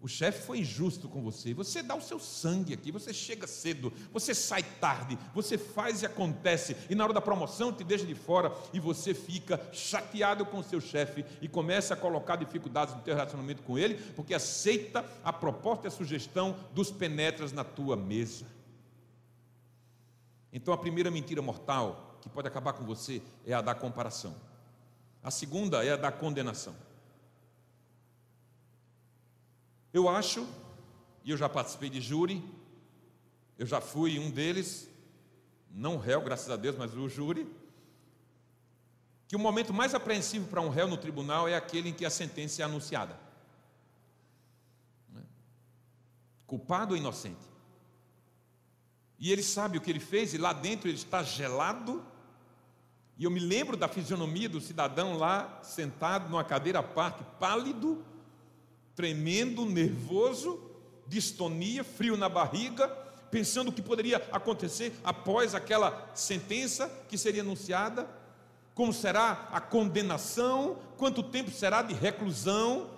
[0.00, 1.52] O chefe foi injusto com você.
[1.52, 6.06] Você dá o seu sangue aqui, você chega cedo, você sai tarde, você faz e
[6.06, 10.58] acontece, e na hora da promoção te deixa de fora e você fica chateado com
[10.58, 15.04] o seu chefe e começa a colocar dificuldades no teu relacionamento com ele, porque aceita
[15.22, 18.46] a proposta e a sugestão dos penetras na tua mesa.
[20.50, 24.34] Então a primeira mentira mortal que pode acabar com você é a da comparação.
[25.22, 26.74] A segunda é a da condenação.
[29.92, 30.46] Eu acho,
[31.24, 32.42] e eu já participei de júri,
[33.58, 34.88] eu já fui um deles,
[35.70, 37.46] não réu, graças a Deus, mas o júri,
[39.26, 42.10] que o momento mais apreensivo para um réu no tribunal é aquele em que a
[42.10, 43.18] sentença é anunciada.
[45.08, 45.22] Né?
[46.46, 47.48] Culpado ou inocente.
[49.20, 52.04] E ele sabe o que ele fez, e lá dentro ele está gelado.
[53.18, 58.02] E eu me lembro da fisionomia do cidadão lá, sentado numa cadeira à parte, pálido,
[59.00, 60.60] tremendo, nervoso,
[61.06, 62.86] distonia, frio na barriga,
[63.30, 68.06] pensando o que poderia acontecer após aquela sentença que seria anunciada,
[68.74, 72.90] como será a condenação, quanto tempo será de reclusão,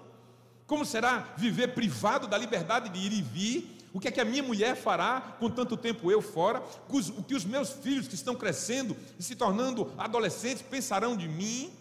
[0.66, 4.24] como será viver privado da liberdade de ir e vir, o que é que a
[4.24, 8.34] minha mulher fará com tanto tempo eu fora, o que os meus filhos que estão
[8.34, 11.72] crescendo e se tornando adolescentes pensarão de mim.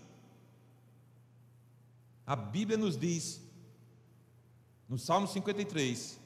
[2.23, 3.41] A Bíblia nos diz
[4.91, 6.19] no Salmo 53,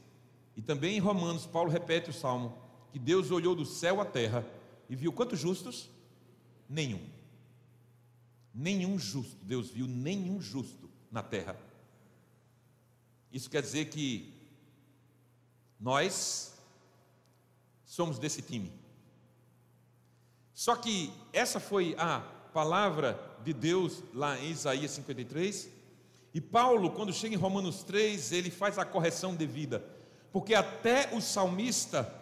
[0.57, 2.57] e também em Romanos, Paulo repete o salmo:
[2.91, 4.43] que Deus olhou do céu à terra
[4.89, 5.87] e viu quantos justos?
[6.67, 7.07] Nenhum.
[8.51, 9.37] Nenhum justo.
[9.43, 11.55] Deus viu nenhum justo na terra.
[13.31, 14.33] Isso quer dizer que
[15.79, 16.57] nós
[17.85, 18.73] somos desse time.
[20.55, 22.19] Só que essa foi a
[22.51, 25.69] palavra de Deus lá em Isaías 53,
[26.35, 29.81] e Paulo, quando chega em Romanos 3, ele faz a correção devida,
[30.33, 32.13] porque até o salmista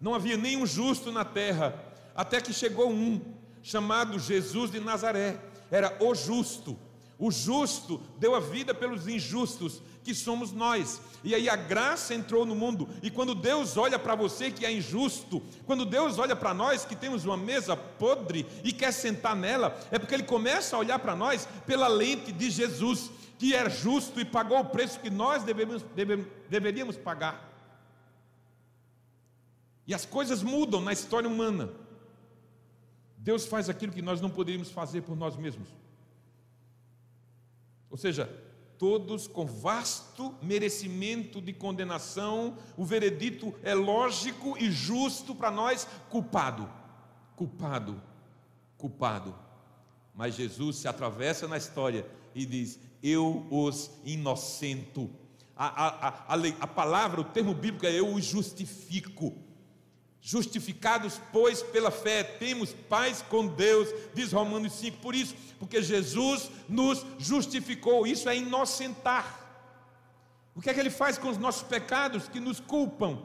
[0.00, 1.74] não havia nenhum justo na terra,
[2.14, 3.20] até que chegou um
[3.60, 5.40] chamado Jesus de Nazaré,
[5.72, 6.78] era o justo,
[7.18, 11.00] O justo deu a vida pelos injustos, que somos nós.
[11.24, 12.88] E aí a graça entrou no mundo.
[13.02, 16.94] E quando Deus olha para você que é injusto, quando Deus olha para nós que
[16.94, 21.16] temos uma mesa podre e quer sentar nela, é porque Ele começa a olhar para
[21.16, 25.82] nós pela lente de Jesus, que é justo e pagou o preço que nós devemos,
[25.94, 27.48] deve, deveríamos pagar.
[29.86, 31.70] E as coisas mudam na história humana.
[33.16, 35.68] Deus faz aquilo que nós não poderíamos fazer por nós mesmos.
[37.88, 38.28] Ou seja,
[38.76, 46.68] todos com vasto merecimento de condenação, o veredito é lógico e justo para nós, culpado,
[47.34, 48.00] culpado,
[48.76, 49.34] culpado.
[50.14, 55.10] Mas Jesus se atravessa na história e diz: Eu os inocento.
[55.56, 59.34] A, a, a, a, palavra, o termo bíblico é eu os justifico.
[60.20, 64.98] Justificados, pois, pela fé, temos paz com Deus, diz Romanos 5.
[64.98, 69.46] Por isso, porque Jesus nos justificou, isso é inocentar.
[70.54, 73.22] O que é que ele faz com os nossos pecados que nos culpam,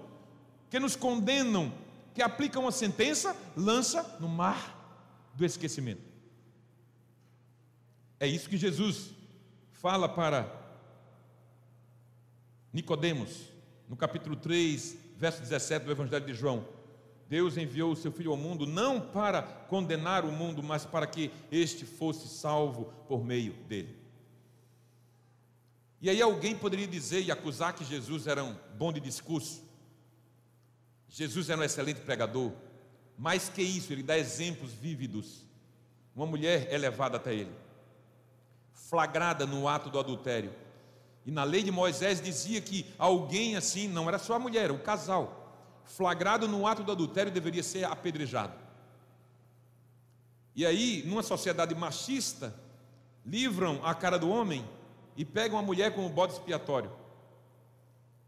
[0.70, 1.74] que nos condenam,
[2.14, 3.36] que aplicam uma sentença?
[3.56, 4.80] Lança no mar
[5.34, 6.13] do esquecimento.
[8.24, 9.10] É isso que Jesus
[9.74, 10.50] fala para
[12.72, 13.50] Nicodemos,
[13.90, 16.66] no capítulo 3, verso 17 do Evangelho de João.
[17.28, 21.32] Deus enviou o seu Filho ao mundo não para condenar o mundo, mas para que
[21.52, 23.94] este fosse salvo por meio dele.
[26.02, 29.62] E aí alguém poderia dizer e acusar que Jesus era um bom de discurso,
[31.10, 32.54] Jesus era um excelente pregador,
[33.18, 35.46] mais que isso, ele dá exemplos vívidos.
[36.16, 37.52] Uma mulher é levada até ele,
[38.74, 40.54] flagrada no ato do adultério.
[41.26, 44.80] E na lei de Moisés dizia que alguém assim, não era só a mulher, o
[44.80, 45.40] casal
[45.86, 48.54] flagrado no ato do adultério deveria ser apedrejado.
[50.56, 52.54] E aí, numa sociedade machista,
[53.26, 54.68] livram a cara do homem
[55.18, 56.92] e pegam a mulher como bode expiatório.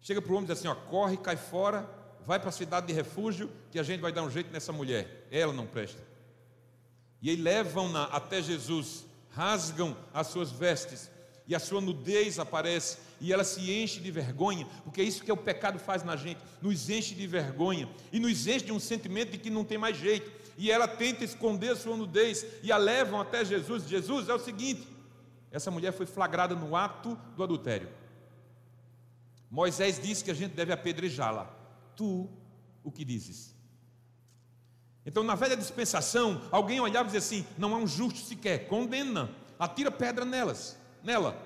[0.01, 1.87] Chega para o homem e diz assim: ó, corre, cai fora,
[2.25, 5.27] vai para a cidade de refúgio, que a gente vai dar um jeito nessa mulher.
[5.31, 6.01] Ela não presta.
[7.21, 9.05] E aí levam-na até Jesus,
[9.35, 11.11] rasgam as suas vestes,
[11.47, 15.31] e a sua nudez aparece, e ela se enche de vergonha, porque é isso que
[15.31, 19.31] o pecado faz na gente, nos enche de vergonha, e nos enche de um sentimento
[19.31, 22.77] de que não tem mais jeito, e ela tenta esconder a sua nudez, e a
[22.77, 23.87] levam até Jesus.
[23.87, 24.87] Jesus é o seguinte:
[25.51, 27.89] essa mulher foi flagrada no ato do adultério.
[29.49, 31.45] Moisés disse que a gente deve apedrejá-la.
[31.95, 32.29] Tu
[32.83, 33.54] o que dizes?
[35.05, 39.29] Então, na velha dispensação, alguém olhava e dizia assim: não há um justo sequer, condena,
[39.59, 41.39] atira pedra nelas nela.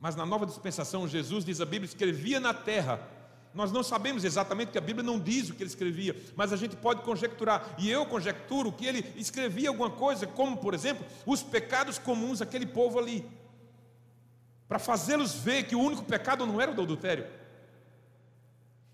[0.00, 3.00] Mas na nova dispensação, Jesus diz a Bíblia escrevia na terra.
[3.52, 6.56] Nós não sabemos exatamente que a Bíblia não diz o que ele escrevia, mas a
[6.56, 7.76] gente pode conjecturar.
[7.78, 12.66] E eu conjecturo que ele escrevia alguma coisa, como por exemplo, os pecados comuns daquele
[12.66, 13.24] povo ali,
[14.66, 17.26] para fazê-los ver que o único pecado não era o do adultério.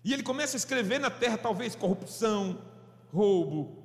[0.03, 2.59] E ele começa a escrever na terra, talvez, corrupção,
[3.13, 3.83] roubo,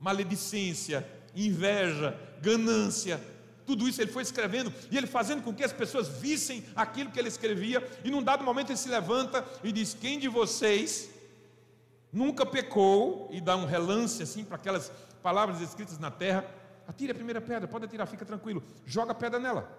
[0.00, 3.20] maledicência, inveja, ganância,
[3.64, 7.18] tudo isso ele foi escrevendo e ele fazendo com que as pessoas vissem aquilo que
[7.18, 7.82] ele escrevia.
[8.04, 11.08] E num dado momento ele se levanta e diz: Quem de vocês
[12.12, 13.28] nunca pecou?
[13.30, 14.90] E dá um relance assim para aquelas
[15.22, 16.44] palavras escritas na terra.
[16.86, 18.62] Atire a primeira pedra, pode atirar, fica tranquilo.
[18.84, 19.70] Joga a pedra nela.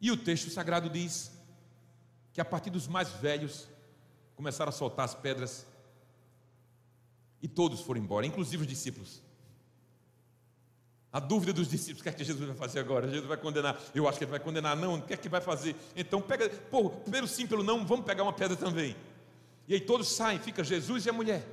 [0.00, 1.30] E o texto sagrado diz
[2.32, 3.68] que a partir dos mais velhos
[4.34, 5.66] começaram a soltar as pedras
[7.42, 9.22] e todos foram embora, inclusive os discípulos.
[11.12, 13.08] A dúvida dos discípulos, o que é que Jesus vai fazer agora?
[13.08, 13.80] Jesus vai condenar.
[13.94, 15.74] Eu acho que ele vai condenar, não, o que é que vai fazer?
[15.96, 18.94] Então pega, pô, pelo sim, pelo não, vamos pegar uma pedra também.
[19.66, 21.44] E aí todos saem, fica Jesus e a mulher.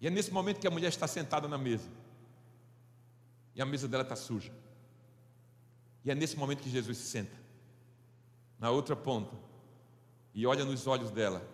[0.00, 1.88] E é nesse momento que a mulher está sentada na mesa.
[3.54, 4.52] E a mesa dela está suja.
[6.04, 7.36] E é nesse momento que Jesus se senta,
[8.58, 9.36] na outra ponta,
[10.34, 11.46] e olha nos olhos dela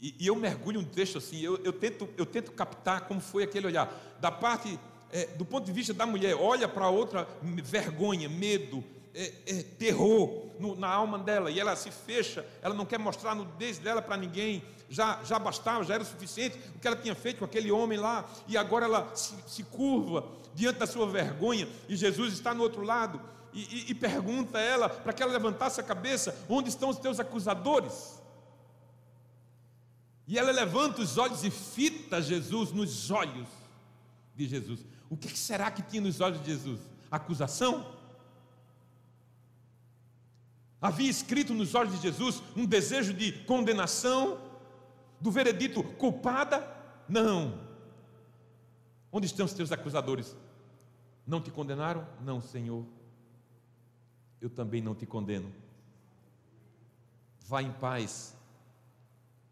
[0.00, 3.42] e, e eu mergulho um texto assim, eu, eu, tento, eu tento captar como foi
[3.42, 3.92] aquele olhar.
[4.20, 4.78] Da parte,
[5.12, 8.82] é, do ponto de vista da mulher, olha para outra, vergonha, medo,
[9.14, 13.32] é, é, terror no, na alma dela, e ela se fecha, ela não quer mostrar
[13.32, 16.96] a nudez dela para ninguém, já, já bastava, já era o suficiente o que ela
[16.96, 21.06] tinha feito com aquele homem lá, e agora ela se, se curva diante da sua
[21.06, 23.20] vergonha, e Jesus está no outro lado,
[23.52, 26.98] e, e, e pergunta a ela para que ela levantasse a cabeça: onde estão os
[26.98, 28.19] teus acusadores?
[30.26, 33.48] E ela levanta os olhos e fita Jesus nos olhos
[34.36, 34.86] de Jesus.
[35.08, 36.80] O que será que tinha nos olhos de Jesus?
[37.10, 37.98] Acusação?
[40.80, 44.40] Havia escrito nos olhos de Jesus um desejo de condenação,
[45.20, 46.66] do veredito culpada?
[47.08, 47.60] Não.
[49.12, 50.36] Onde estão os teus acusadores?
[51.26, 52.06] Não te condenaram?
[52.22, 52.86] Não, Senhor.
[54.40, 55.52] Eu também não te condeno.
[57.46, 58.34] Vá em paz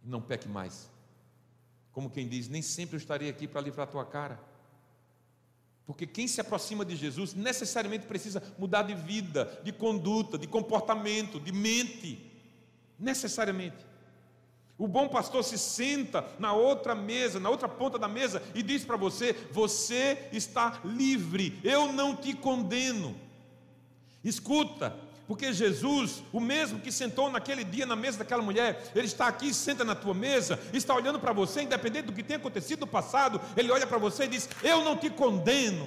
[0.09, 0.91] não peque mais.
[1.93, 4.41] Como quem diz, nem sempre eu estarei aqui para livrar a tua cara.
[5.87, 11.41] Porque quem se aproxima de Jesus necessariamente precisa mudar de vida, de conduta, de comportamento,
[11.41, 12.31] de mente.
[12.99, 13.87] Necessariamente.
[14.77, 18.85] O bom pastor se senta na outra mesa, na outra ponta da mesa, e diz
[18.85, 23.17] para você: Você está livre, eu não te condeno.
[24.23, 24.95] Escuta,
[25.29, 29.53] porque Jesus, o mesmo que sentou naquele dia na mesa daquela mulher, ele está aqui,
[29.53, 33.39] senta na tua mesa, está olhando para você, independente do que tenha acontecido no passado,
[33.55, 35.87] ele olha para você e diz: Eu não te condeno.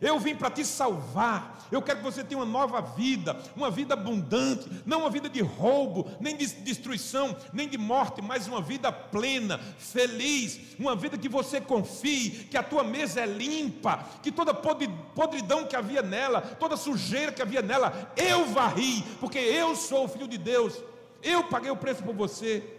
[0.00, 1.66] Eu vim para te salvar.
[1.70, 5.42] Eu quero que você tenha uma nova vida, uma vida abundante, não uma vida de
[5.42, 11.28] roubo, nem de destruição, nem de morte, mas uma vida plena, feliz, uma vida que
[11.28, 16.76] você confie, que a tua mesa é limpa, que toda podridão que havia nela, toda
[16.76, 20.80] sujeira que havia nela, eu varri, porque eu sou o filho de Deus.
[21.22, 22.78] Eu paguei o preço por você.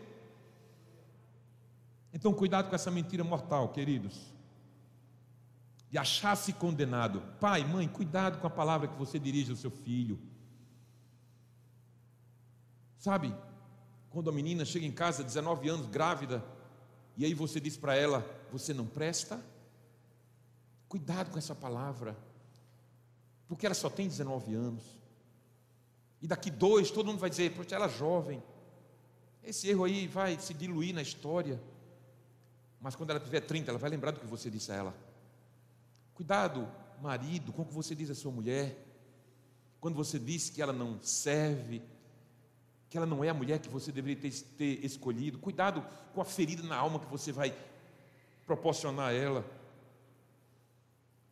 [2.13, 4.36] Então, cuidado com essa mentira mortal, queridos
[5.89, 7.21] de achar-se condenado.
[7.39, 10.19] Pai, mãe, cuidado com a palavra que você dirige ao seu filho.
[12.97, 13.33] Sabe,
[14.09, 16.43] quando a menina chega em casa, 19 anos, grávida,
[17.15, 19.43] e aí você diz para ela: Você não presta?
[20.89, 22.17] Cuidado com essa palavra,
[23.47, 24.83] porque ela só tem 19 anos.
[26.21, 28.43] E daqui dois, todo mundo vai dizer: Poxa, ela é jovem.
[29.43, 31.61] Esse erro aí vai se diluir na história.
[32.81, 35.06] Mas quando ela tiver 30, ela vai lembrar do que você disse a ela.
[36.17, 36.67] Cuidado,
[36.99, 38.75] marido, com o que você diz à sua mulher.
[39.79, 41.79] Quando você diz que ela não serve,
[42.89, 45.37] que ela não é a mulher que você deveria ter, ter escolhido.
[45.37, 47.55] Cuidado com a ferida na alma que você vai
[48.47, 49.45] proporcionar a ela.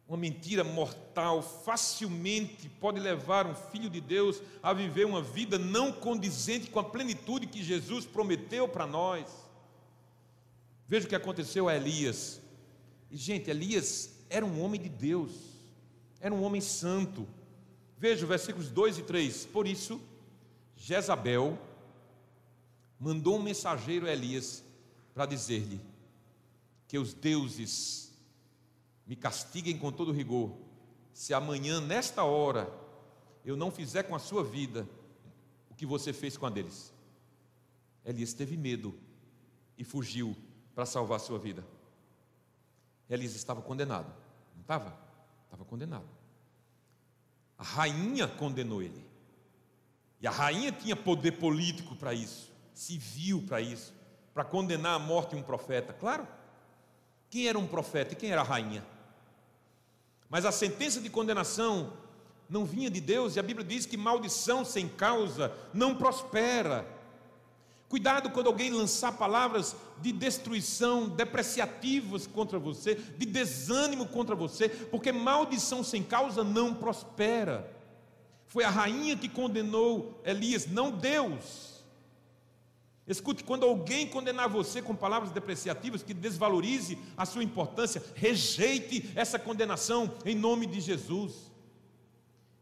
[0.07, 5.91] Uma mentira mortal facilmente pode levar um filho de Deus a viver uma vida não
[5.91, 9.25] condizente com a plenitude que Jesus prometeu para nós.
[10.87, 12.39] Veja o que aconteceu a Elias.
[13.09, 15.31] E, gente, Elias era um homem de Deus,
[16.19, 17.25] era um homem santo.
[17.97, 19.45] Veja versículos 2 e 3.
[19.45, 20.01] Por isso,
[20.75, 21.57] Jezabel
[22.99, 24.61] mandou um mensageiro a Elias
[25.13, 25.79] para dizer-lhe
[26.85, 28.13] que os deuses
[29.07, 30.51] me castiguem com todo rigor,
[31.13, 32.69] se amanhã, nesta hora,
[33.45, 34.85] eu não fizer com a sua vida
[35.69, 36.93] o que você fez com a deles.
[38.03, 38.93] Elias teve medo
[39.77, 40.35] e fugiu
[40.73, 41.65] para salvar a sua vida.
[43.09, 44.24] Elias estava condenado.
[44.65, 44.97] Estava?
[45.45, 46.07] Estava condenado.
[47.55, 49.05] A rainha condenou ele.
[50.19, 53.93] E a rainha tinha poder político para isso, civil para isso,
[54.33, 55.93] para condenar a morte um profeta.
[55.93, 56.27] Claro.
[57.29, 58.83] Quem era um profeta e quem era a rainha?
[60.27, 61.93] Mas a sentença de condenação
[62.49, 66.87] não vinha de Deus, e a Bíblia diz que maldição sem causa não prospera.
[67.87, 75.11] Cuidado quando alguém lançar palavras de destruição, depreciativas contra você, de desânimo contra você, porque
[75.11, 77.71] maldição sem causa não prospera.
[78.47, 81.75] Foi a rainha que condenou Elias, não Deus.
[83.07, 89.37] Escute, quando alguém condenar você com palavras depreciativas que desvalorize a sua importância, rejeite essa
[89.37, 91.51] condenação em nome de Jesus.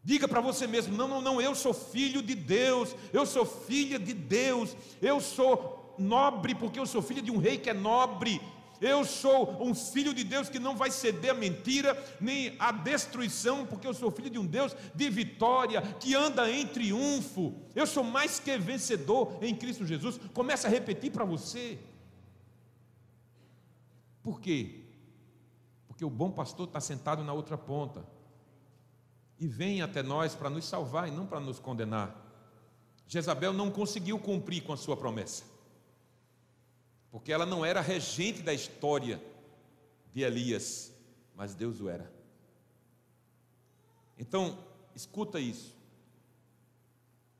[0.04, 3.98] Diga para você mesmo: não, não, não, eu sou filho de Deus, eu sou filha
[3.98, 8.40] de Deus, eu sou nobre porque eu sou filho de um rei que é nobre.
[8.80, 13.64] Eu sou um filho de Deus que não vai ceder à mentira nem à destruição,
[13.64, 17.54] porque eu sou filho de um Deus de vitória, que anda em triunfo.
[17.74, 20.20] Eu sou mais que vencedor em Cristo Jesus.
[20.34, 21.78] Comece a repetir para você.
[24.22, 24.82] Por quê?
[25.86, 28.13] Porque o bom pastor está sentado na outra ponta
[29.38, 32.14] e vem até nós para nos salvar e não para nos condenar.
[33.06, 35.44] Jezabel não conseguiu cumprir com a sua promessa,
[37.10, 39.22] porque ela não era regente da história
[40.12, 40.92] de Elias,
[41.34, 42.12] mas Deus o era.
[44.18, 44.56] Então,
[44.94, 45.74] escuta isso.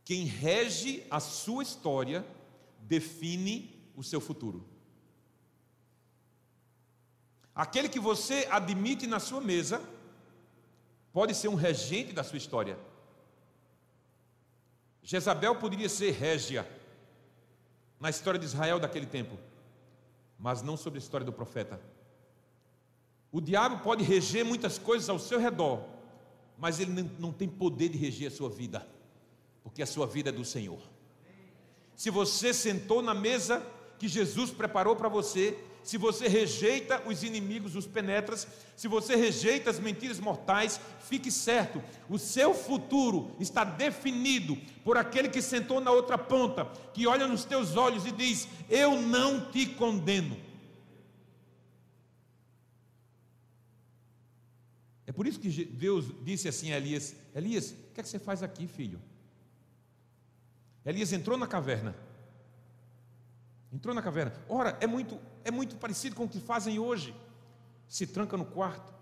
[0.04, 2.26] Quem rege a sua história
[2.80, 4.66] define o seu futuro.
[7.54, 9.80] Aquele que você admite na sua mesa
[11.14, 12.76] pode ser um regente da sua história.
[15.00, 16.68] Jezabel poderia ser régia
[18.00, 19.38] na história de Israel daquele tempo,
[20.36, 21.80] mas não sobre a história do profeta.
[23.30, 25.84] O diabo pode reger muitas coisas ao seu redor,
[26.58, 28.84] mas ele não tem poder de reger a sua vida,
[29.62, 30.80] porque a sua vida é do Senhor.
[31.94, 33.64] Se você sentou na mesa
[34.00, 39.68] que Jesus preparou para você, se você rejeita os inimigos, os penetras, se você rejeita
[39.68, 45.90] as mentiras mortais, fique certo, o seu futuro está definido por aquele que sentou na
[45.90, 46.64] outra ponta,
[46.94, 50.36] que olha nos teus olhos e diz: Eu não te condeno.
[55.06, 58.18] É por isso que Deus disse assim a Elias: Elias, o que é que você
[58.18, 59.00] faz aqui, filho?
[60.82, 61.94] Elias entrou na caverna.
[63.74, 64.32] Entrou na caverna.
[64.48, 67.12] Ora, é muito, é muito parecido com o que fazem hoje.
[67.88, 68.94] Se tranca no quarto,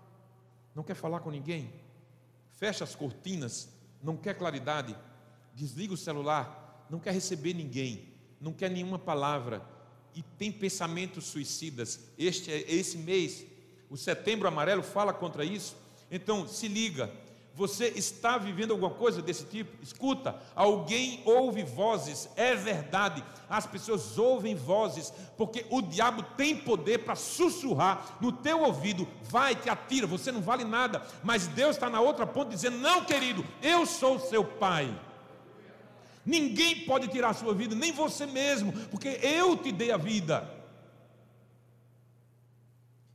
[0.73, 1.71] não quer falar com ninguém,
[2.53, 3.69] fecha as cortinas,
[4.01, 4.97] não quer claridade,
[5.53, 8.11] desliga o celular, não quer receber ninguém,
[8.41, 9.63] não quer nenhuma palavra
[10.15, 11.99] e tem pensamentos suicidas.
[12.17, 13.45] Este esse mês,
[13.91, 15.77] o Setembro Amarelo fala contra isso.
[16.09, 17.13] Então, se liga,
[17.55, 19.71] você está vivendo alguma coisa desse tipo?
[19.83, 26.99] Escuta, alguém ouve vozes, é verdade, as pessoas ouvem vozes, porque o diabo tem poder
[26.99, 31.89] para sussurrar no teu ouvido, vai, te atira, você não vale nada, mas Deus está
[31.89, 34.93] na outra ponta dizendo: não, querido, eu sou seu pai.
[36.25, 40.49] Ninguém pode tirar a sua vida, nem você mesmo, porque eu te dei a vida.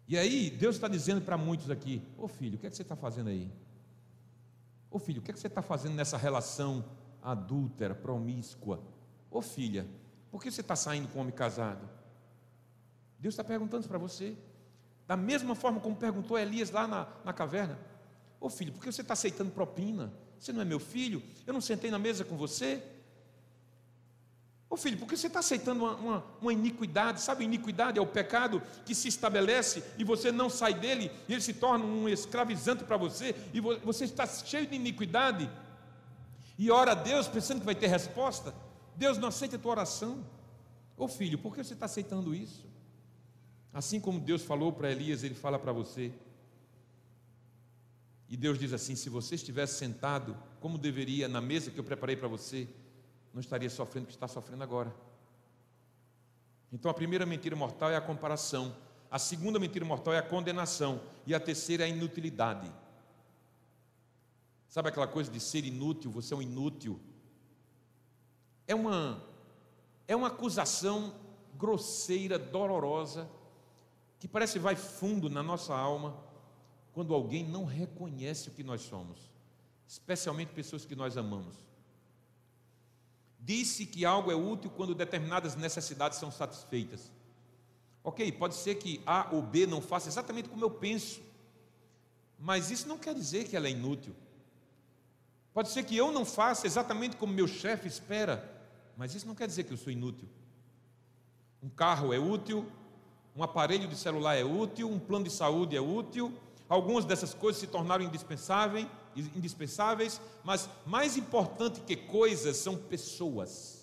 [0.06, 2.76] E aí, Deus está dizendo para muitos aqui: Ô oh, filho, o que, é que
[2.76, 3.50] você está fazendo aí?
[4.90, 6.84] Ô filho, o que, é que você está fazendo nessa relação
[7.22, 8.82] adúltera, promíscua?
[9.30, 9.86] Ô filha,
[10.30, 11.88] por que você está saindo com um homem casado?
[13.18, 14.36] Deus está perguntando para você.
[15.06, 17.78] Da mesma forma como perguntou Elias lá na, na caverna:
[18.40, 20.12] Ô filho, por que você está aceitando propina?
[20.38, 21.22] Você não é meu filho?
[21.46, 22.82] Eu não sentei na mesa com você?
[24.70, 27.22] Ô filho, por que você está aceitando uma, uma, uma, iniquidade?
[27.22, 31.40] Sabe, iniquidade é o pecado que se estabelece e você não sai dele, e ele
[31.40, 35.50] se torna um escravizante para você, e você está cheio de iniquidade,
[36.58, 38.54] e ora a Deus pensando que vai ter resposta.
[38.94, 40.26] Deus não aceita a tua oração.
[40.96, 42.66] Ô filho, por que você está aceitando isso?
[43.72, 46.12] Assim como Deus falou para Elias, ele fala para você.
[48.28, 52.16] E Deus diz assim: se você estivesse sentado como deveria na mesa que eu preparei
[52.16, 52.68] para você,
[53.38, 54.92] não estaria sofrendo o que está sofrendo agora.
[56.72, 58.74] Então a primeira mentira mortal é a comparação,
[59.08, 62.68] a segunda mentira mortal é a condenação, e a terceira é a inutilidade.
[64.66, 66.98] Sabe aquela coisa de ser inútil, você é um inútil?
[68.66, 69.22] É uma,
[70.08, 71.14] é uma acusação
[71.56, 73.30] grosseira, dolorosa,
[74.18, 76.16] que parece vai fundo na nossa alma,
[76.92, 79.30] quando alguém não reconhece o que nós somos,
[79.86, 81.67] especialmente pessoas que nós amamos.
[83.38, 87.10] Disse que algo é útil quando determinadas necessidades são satisfeitas.
[88.02, 91.20] Ok, pode ser que A ou B não faça exatamente como eu penso,
[92.38, 94.14] mas isso não quer dizer que ela é inútil.
[95.52, 98.48] Pode ser que eu não faça exatamente como meu chefe espera,
[98.96, 100.28] mas isso não quer dizer que eu sou inútil.
[101.62, 102.70] Um carro é útil,
[103.34, 106.32] um aparelho de celular é útil, um plano de saúde é útil,
[106.68, 108.86] algumas dessas coisas se tornaram indispensáveis,
[109.18, 113.78] indispensáveis, mas mais importante que coisas são pessoas.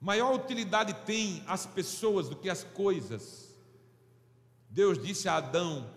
[0.00, 3.54] Maior utilidade tem as pessoas do que as coisas.
[4.70, 5.90] Deus disse a Adão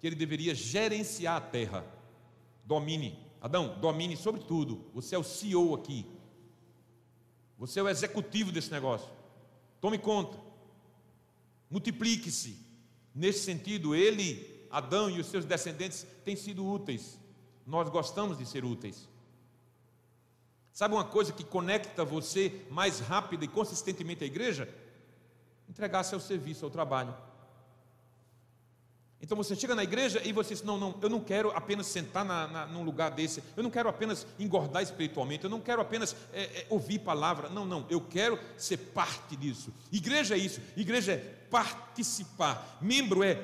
[0.00, 1.84] que ele deveria gerenciar a terra.
[2.64, 3.18] Domine.
[3.40, 4.84] Adão, domine sobre tudo.
[4.94, 6.06] Você é o CEO aqui.
[7.58, 9.08] Você é o executivo desse negócio.
[9.80, 10.38] Tome conta.
[11.68, 12.56] Multiplique-se.
[13.14, 17.18] Nesse sentido, ele Adão e os seus descendentes têm sido úteis.
[17.66, 19.08] Nós gostamos de ser úteis.
[20.72, 24.72] Sabe uma coisa que conecta você mais rápido e consistentemente à igreja?
[25.68, 27.14] Entregar seu serviço ao trabalho.
[29.20, 32.24] Então você chega na igreja e você diz: Não, não, eu não quero apenas sentar
[32.24, 36.14] na, na, num lugar desse, eu não quero apenas engordar espiritualmente, eu não quero apenas
[36.32, 39.74] é, é, ouvir palavra, não, não, eu quero ser parte disso.
[39.90, 41.16] Igreja é isso, igreja é
[41.50, 43.34] participar, membro é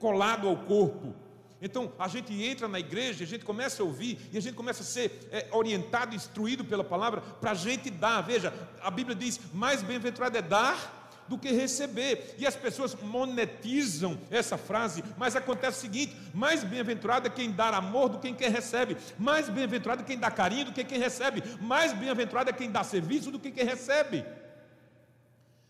[0.00, 1.14] colado ao corpo.
[1.62, 4.82] Então a gente entra na igreja, a gente começa a ouvir e a gente começa
[4.82, 8.22] a ser é, orientado, instruído pela palavra para a gente dar.
[8.22, 10.98] Veja, a Bíblia diz: mais bem-aventurado é dar
[11.28, 12.34] do que receber.
[12.38, 17.68] E as pessoas monetizam essa frase, mas acontece o seguinte: mais bem-aventurado é quem dá
[17.68, 21.42] amor do que quem recebe, mais bem-aventurado é quem dá carinho do que quem recebe,
[21.60, 24.24] mais bem-aventurado é quem dá serviço do que quem recebe.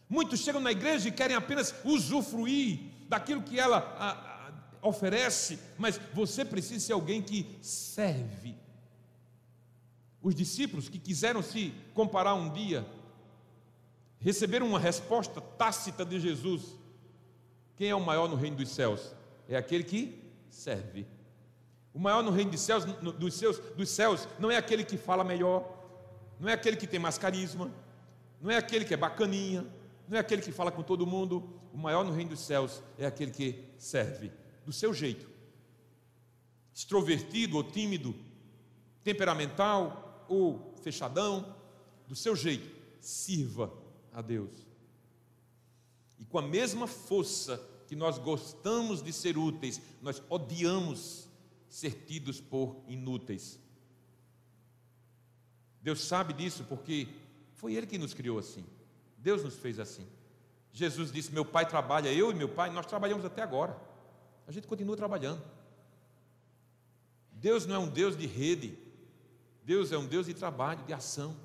[0.09, 6.01] Muitos chegam na igreja e querem apenas usufruir daquilo que ela a, a, oferece, mas
[6.15, 8.57] você precisa ser alguém que serve.
[10.23, 12.87] Os discípulos que quiseram se comparar um dia,
[14.21, 16.77] receberam uma resposta tácita de Jesus:
[17.77, 19.13] quem é o maior no reino dos céus?
[19.49, 21.05] É aquele que serve.
[21.93, 25.69] O maior no reino dos céus, dos, dos céus não é aquele que fala melhor,
[26.39, 27.73] não é aquele que tem mais carisma,
[28.41, 29.67] não é aquele que é bacaninha,
[30.09, 33.07] não é aquele que fala com todo mundo, o maior no reino dos céus é
[33.07, 34.33] aquele que serve
[34.65, 35.29] do seu jeito.
[36.75, 38.15] Extrovertido ou tímido,
[39.03, 41.57] temperamental ou fechadão,
[42.07, 42.69] do seu jeito,
[43.01, 43.73] sirva
[44.13, 44.67] a Deus.
[46.19, 51.29] E com a mesma força que nós gostamos de ser úteis, nós odiamos
[51.69, 53.59] ser tidos por inúteis.
[55.81, 57.09] Deus sabe disso porque
[57.55, 58.65] foi Ele que nos criou assim.
[59.17, 60.07] Deus nos fez assim.
[60.73, 63.77] Jesus disse: Meu pai trabalha, eu e meu pai, nós trabalhamos até agora.
[64.47, 65.43] A gente continua trabalhando.
[67.33, 68.79] Deus não é um Deus de rede,
[69.65, 71.37] Deus é um Deus de trabalho, de ação.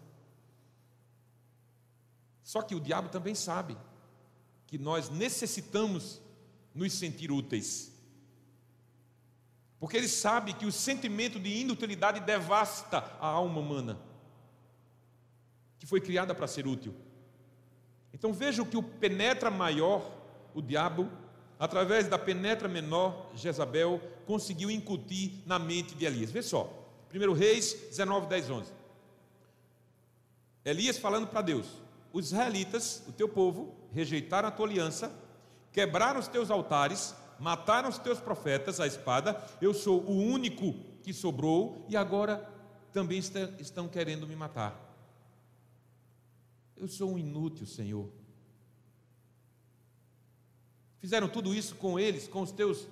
[2.43, 3.77] Só que o diabo também sabe
[4.67, 6.21] que nós necessitamos
[6.73, 7.91] nos sentir úteis.
[9.79, 13.99] Porque ele sabe que o sentimento de inutilidade devasta a alma humana,
[15.79, 16.93] que foi criada para ser útil.
[18.25, 20.03] Então veja o que o penetra maior,
[20.55, 21.07] o diabo,
[21.59, 26.31] através da penetra menor, Jezabel, conseguiu incutir na mente de Elias.
[26.31, 26.67] Vê só,
[27.13, 28.71] 1 Reis 19, 10, 11.
[30.65, 31.67] Elias falando para Deus:
[32.11, 35.11] Os israelitas, o teu povo, rejeitaram a tua aliança,
[35.71, 39.39] quebraram os teus altares, mataram os teus profetas à espada.
[39.61, 40.73] Eu sou o único
[41.03, 42.43] que sobrou e agora
[42.91, 44.84] também estão querendo me matar.
[46.75, 48.09] Eu sou um inútil, Senhor.
[50.99, 52.87] Fizeram tudo isso com eles, com os teus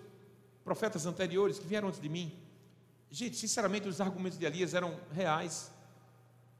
[0.64, 2.32] profetas anteriores que vieram antes de mim.
[3.10, 5.72] Gente, sinceramente, os argumentos de Elias eram reais,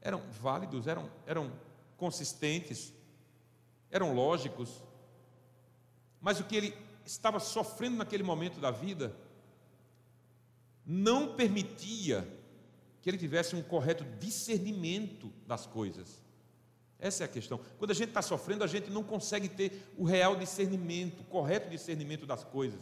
[0.00, 1.52] eram válidos, eram, eram
[1.96, 2.92] consistentes,
[3.90, 4.82] eram lógicos.
[6.20, 9.14] Mas o que ele estava sofrendo naquele momento da vida
[10.84, 12.26] não permitia
[13.00, 16.23] que ele tivesse um correto discernimento das coisas.
[17.04, 17.60] Essa é a questão.
[17.78, 21.68] Quando a gente está sofrendo, a gente não consegue ter o real discernimento, o correto
[21.68, 22.80] discernimento das coisas.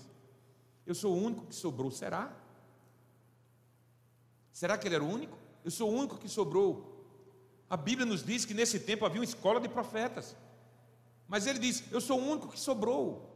[0.87, 2.33] Eu sou o único que sobrou, será?
[4.53, 5.37] Será que ele era o único?
[5.65, 7.05] Eu sou o único que sobrou.
[7.69, 10.37] A Bíblia nos diz que nesse tempo havia uma escola de profetas.
[11.27, 13.29] Mas ele diz: Eu sou o único que sobrou.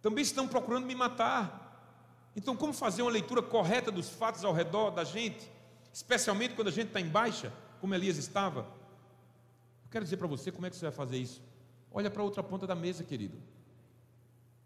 [0.00, 2.32] Também estão procurando me matar.
[2.34, 5.50] Então, como fazer uma leitura correta dos fatos ao redor da gente,
[5.92, 8.80] especialmente quando a gente está em baixa, como Elias estava?
[9.92, 11.42] Quero dizer para você como é que você vai fazer isso.
[11.92, 13.36] Olha para a outra ponta da mesa, querido.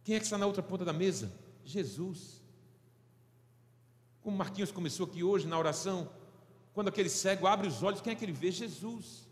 [0.04, 1.32] Quem é que está na outra ponta da mesa?
[1.64, 2.40] Jesus.
[4.22, 6.08] Como Marquinhos começou aqui hoje na oração,
[6.72, 8.52] quando aquele cego abre os olhos, quem é que ele vê?
[8.52, 9.26] Jesus.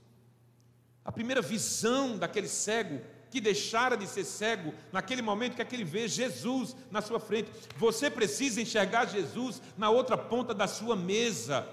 [1.05, 6.07] A primeira visão daquele cego que deixara de ser cego, naquele momento que é vê
[6.07, 7.51] Jesus na sua frente.
[7.77, 11.69] Você precisa enxergar Jesus na outra ponta da sua mesa,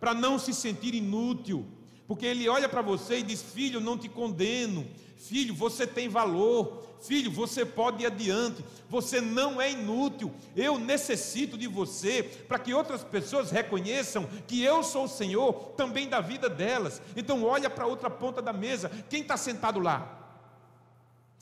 [0.00, 1.66] para não se sentir inútil,
[2.12, 4.86] porque ele olha para você e diz: Filho, não te condeno.
[5.16, 6.86] Filho, você tem valor.
[7.00, 8.62] Filho, você pode ir adiante.
[8.90, 10.30] Você não é inútil.
[10.54, 16.06] Eu necessito de você para que outras pessoas reconheçam que eu sou o Senhor também
[16.06, 17.00] da vida delas.
[17.16, 18.90] Então, olha para outra ponta da mesa.
[19.08, 20.44] Quem está sentado lá?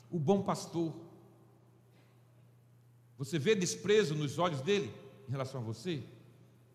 [0.09, 0.93] O bom pastor.
[3.17, 4.89] Você vê desprezo nos olhos dele
[5.27, 6.01] em relação a você?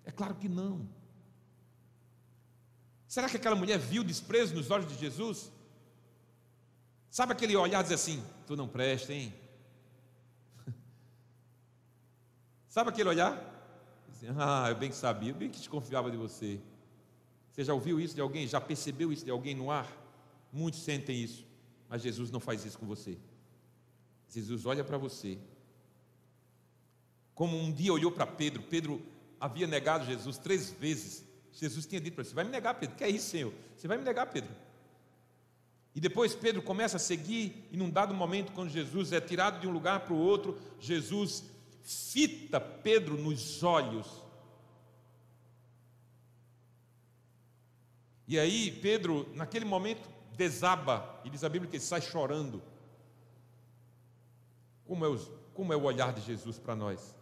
[0.04, 0.86] É claro que não.
[3.08, 5.52] Será que aquela mulher viu desprezo nos olhos de Jesus?
[7.10, 9.34] Sabe aquele olhar dizer assim: Tu não presta, hein?
[12.68, 13.54] Sabe aquele olhar?
[14.36, 16.60] ah, eu bem que sabia, eu bem que desconfiava de você.
[17.52, 18.46] Você já ouviu isso de alguém?
[18.46, 19.90] Já percebeu isso de alguém no ar?
[20.52, 21.46] Muitos sentem isso,
[21.88, 23.18] mas Jesus não faz isso com você.
[24.28, 25.38] Jesus olha para você,
[27.34, 28.62] como um dia olhou para Pedro.
[28.62, 29.00] Pedro
[29.38, 31.25] havia negado Jesus três vezes.
[31.56, 32.96] Jesus tinha dito para ele: Você vai me negar, Pedro?
[32.96, 33.52] Que é isso, Senhor?
[33.76, 34.54] Você vai me negar, Pedro?
[35.94, 39.66] E depois Pedro começa a seguir, e num dado momento, quando Jesus é tirado de
[39.66, 41.44] um lugar para o outro, Jesus
[41.82, 44.06] fita Pedro nos olhos.
[48.28, 52.62] E aí Pedro, naquele momento, desaba, e diz a Bíblia que ele sai chorando.
[54.84, 57.15] Como é, os, como é o olhar de Jesus para nós?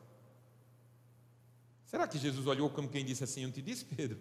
[1.95, 4.18] Será que Jesus olhou como quem disse assim: Eu te disse, Pedro?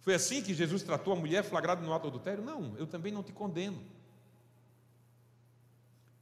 [0.00, 2.42] Foi assim que Jesus tratou a mulher flagrada no ato adultério?
[2.42, 3.78] Não, eu também não te condeno.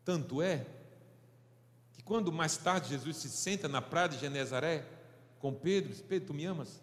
[0.05, 0.67] Tanto é
[1.93, 4.85] que quando mais tarde Jesus se senta na praia de Genezaré
[5.39, 6.83] com Pedro, diz: Pedro, tu me amas?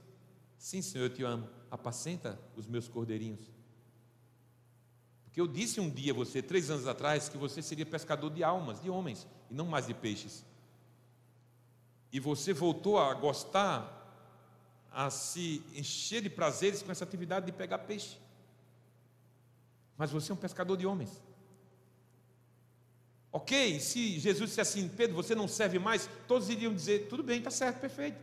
[0.58, 1.46] Sim, Senhor, eu te amo.
[1.70, 3.52] Apacenta os meus cordeirinhos.
[5.26, 8.46] Porque eu disse um dia a você, três anos atrás, que você seria pescador de
[8.46, 10.48] almas, de homens, e não mais de peixes
[12.12, 13.96] e você voltou a gostar,
[14.92, 18.18] a se encher de prazeres com essa atividade de pegar peixe.
[19.98, 21.22] mas você é um pescador de homens.
[23.32, 27.38] Ok, se Jesus disse assim, Pedro, você não serve mais, todos iriam dizer, tudo bem,
[27.40, 28.18] está certo, perfeito.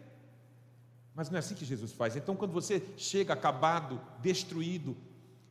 [1.14, 2.16] Mas não é assim que Jesus faz.
[2.16, 4.96] Então, quando você chega acabado, destruído,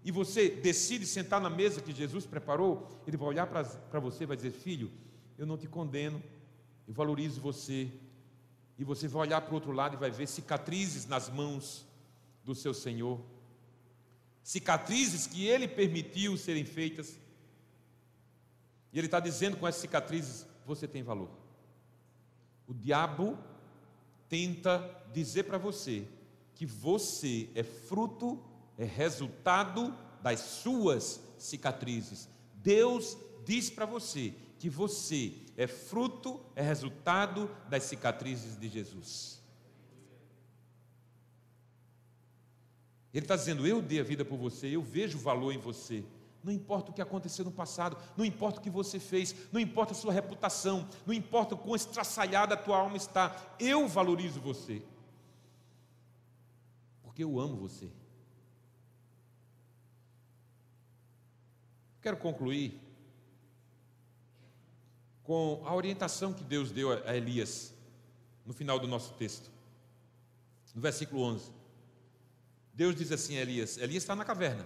[0.04, 4.28] e você decide sentar na mesa que Jesus preparou, Ele vai olhar para você e
[4.28, 4.92] vai dizer: Filho,
[5.36, 6.22] eu não te condeno,
[6.88, 7.90] eu valorizo você.
[8.78, 11.86] E você vai olhar para o outro lado e vai ver cicatrizes nas mãos
[12.43, 13.19] do seu Senhor,
[14.43, 17.17] cicatrizes que Ele permitiu serem feitas
[18.95, 21.30] e ele está dizendo com essas cicatrizes: você tem valor.
[22.65, 23.38] O diabo
[24.30, 26.07] tenta dizer para você
[26.55, 28.41] que você é fruto,
[28.78, 32.30] é resultado das suas cicatrizes.
[32.55, 39.41] Deus diz para você que você é fruto, é resultado das cicatrizes de Jesus.
[43.14, 46.03] Ele está dizendo: Eu dei a vida por você, eu vejo valor em você.
[46.43, 49.93] Não importa o que aconteceu no passado, não importa o que você fez, não importa
[49.93, 54.84] a sua reputação, não importa o quão estraçalhada a tua alma está, eu valorizo você.
[57.01, 57.89] Porque eu amo você.
[61.99, 62.80] Quero concluir
[65.26, 67.73] com a orientação que Deus deu a Elias
[68.45, 69.51] no final do nosso texto,
[70.73, 71.51] no versículo 11.
[72.73, 74.65] Deus diz assim a Elias: Elias está na caverna.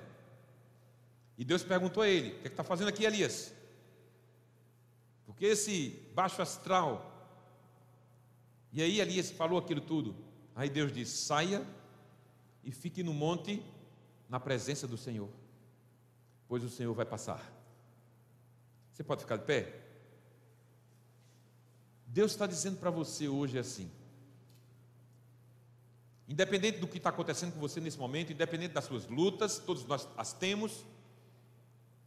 [1.38, 3.53] E Deus perguntou a ele: O que é está fazendo aqui, Elias?
[5.26, 7.05] Porque esse baixo astral.
[8.72, 10.16] E aí Elias falou aquilo tudo.
[10.55, 11.66] Aí Deus disse: Saia
[12.64, 13.64] e fique no monte
[14.28, 15.30] na presença do Senhor,
[16.47, 17.41] pois o Senhor vai passar.
[18.91, 19.89] Você pode ficar de pé?
[22.10, 23.89] Deus está dizendo para você hoje assim.
[26.28, 30.07] Independente do que está acontecendo com você nesse momento, independente das suas lutas, todos nós
[30.18, 30.86] as temos,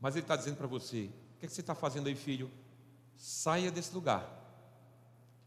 [0.00, 2.50] mas Ele está dizendo para você: o que, é que você está fazendo aí, filho?
[3.16, 4.40] Saia desse lugar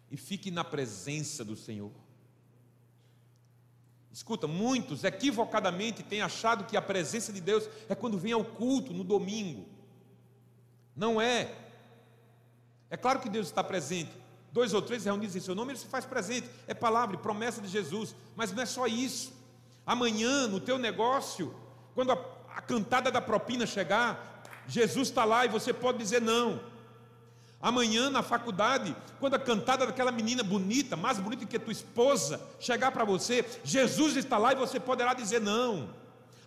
[0.10, 1.92] e fique na presença do Senhor.
[4.12, 8.94] Escuta, muitos equivocadamente têm achado que a presença de Deus é quando vem ao culto
[8.94, 9.68] no domingo.
[10.96, 11.54] Não é.
[12.90, 14.25] É claro que Deus está presente.
[14.56, 16.50] Dois ou três reunidos em seu nome, ele se faz presente.
[16.66, 18.16] É palavra, promessa de Jesus.
[18.38, 19.34] Mas não é só isso.
[19.86, 21.54] Amanhã, no teu negócio,
[21.94, 22.18] quando a,
[22.56, 26.62] a cantada da propina chegar, Jesus está lá e você pode dizer não.
[27.62, 32.94] Amanhã na faculdade, quando a cantada daquela menina bonita, mais bonita que tua esposa, chegar
[32.94, 35.90] para você, Jesus está lá e você poderá dizer não.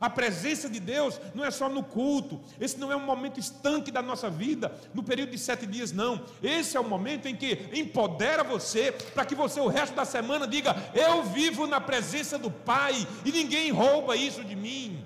[0.01, 3.90] A presença de Deus não é só no culto, esse não é um momento estanque
[3.90, 6.24] da nossa vida, no período de sete dias, não.
[6.40, 10.46] Esse é o momento em que empodera você, para que você o resto da semana
[10.46, 12.94] diga: Eu vivo na presença do Pai
[13.24, 15.05] e ninguém rouba isso de mim.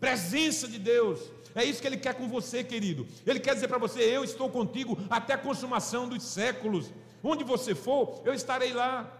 [0.00, 1.20] Presença de Deus.
[1.54, 3.06] É isso que Ele quer com você, querido.
[3.26, 6.90] Ele quer dizer para você: Eu estou contigo até a consumação dos séculos.
[7.22, 9.17] Onde você for, eu estarei lá.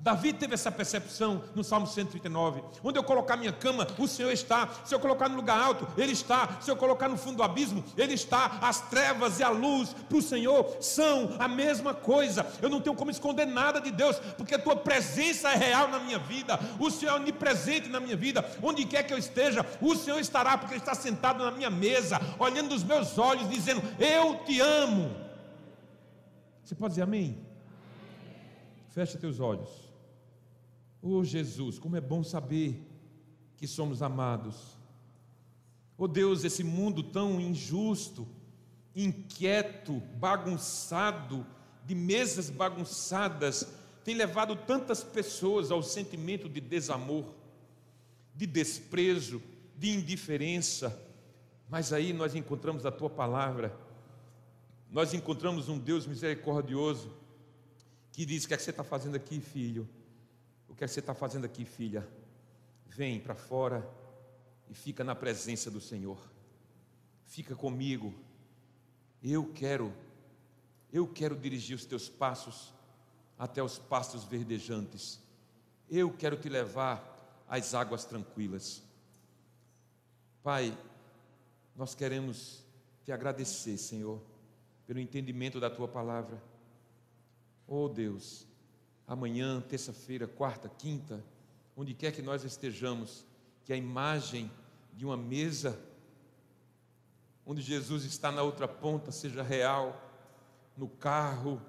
[0.00, 2.62] Davi teve essa percepção no Salmo 139.
[2.84, 4.68] Onde eu colocar minha cama, o Senhor está.
[4.84, 6.60] Se eu colocar no lugar alto, Ele está.
[6.60, 8.58] Se eu colocar no fundo do abismo, Ele está.
[8.62, 12.46] As trevas e a luz para o Senhor são a mesma coisa.
[12.62, 15.98] Eu não tenho como esconder nada de Deus, porque a tua presença é real na
[15.98, 16.60] minha vida.
[16.78, 18.48] O Senhor é onipresente na minha vida.
[18.62, 22.20] Onde quer que eu esteja, o Senhor estará, porque Ele está sentado na minha mesa,
[22.38, 25.10] olhando nos meus olhos, dizendo: Eu te amo.
[26.62, 27.36] Você pode dizer amém?
[28.90, 29.87] Fecha teus olhos.
[31.02, 32.84] Oh Jesus, como é bom saber
[33.56, 34.76] que somos amados.
[35.96, 38.26] Oh Deus, esse mundo tão injusto,
[38.94, 41.46] inquieto, bagunçado,
[41.84, 43.66] de mesas bagunçadas,
[44.04, 47.24] tem levado tantas pessoas ao sentimento de desamor,
[48.34, 49.42] de desprezo,
[49.76, 50.96] de indiferença.
[51.68, 53.76] Mas aí nós encontramos a tua palavra,
[54.90, 57.12] nós encontramos um Deus misericordioso
[58.12, 59.88] que diz: O que, é que você está fazendo aqui, filho?
[60.78, 62.08] Que, é que você está fazendo aqui, filha?
[62.86, 63.84] Vem para fora
[64.70, 66.16] e fica na presença do Senhor.
[67.26, 68.14] Fica comigo.
[69.20, 69.92] Eu quero,
[70.92, 72.72] eu quero dirigir os teus passos
[73.36, 75.20] até os pastos verdejantes.
[75.90, 78.80] Eu quero te levar às águas tranquilas.
[80.44, 80.78] Pai,
[81.74, 82.62] nós queremos
[83.04, 84.22] te agradecer, Senhor,
[84.86, 86.40] pelo entendimento da tua palavra.
[87.66, 88.46] Oh Deus,
[89.08, 91.24] amanhã, terça-feira, quarta, quinta,
[91.74, 93.24] onde quer que nós estejamos,
[93.64, 94.50] que a imagem
[94.92, 95.80] de uma mesa,
[97.46, 99.98] onde Jesus está na outra ponta, seja real,
[100.76, 101.60] no carro,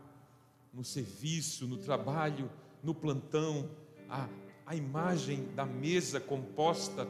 [0.74, 2.52] no serviço, no trabalho,
[2.84, 3.70] no plantão,
[4.10, 4.28] a,
[4.66, 7.08] a imagem da mesa composta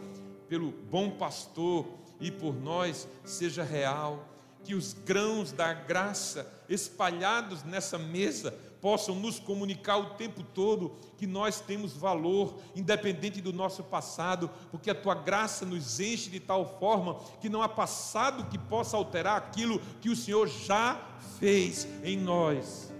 [0.48, 1.88] pelo bom pastor
[2.20, 4.28] e por nós seja real.
[4.64, 11.28] Que os grãos da graça espalhados nessa mesa possam nos comunicar o tempo todo que
[11.28, 16.80] nós temos valor, independente do nosso passado, porque a tua graça nos enche de tal
[16.80, 21.00] forma que não há passado que possa alterar aquilo que o Senhor já
[21.40, 22.94] fez em nós.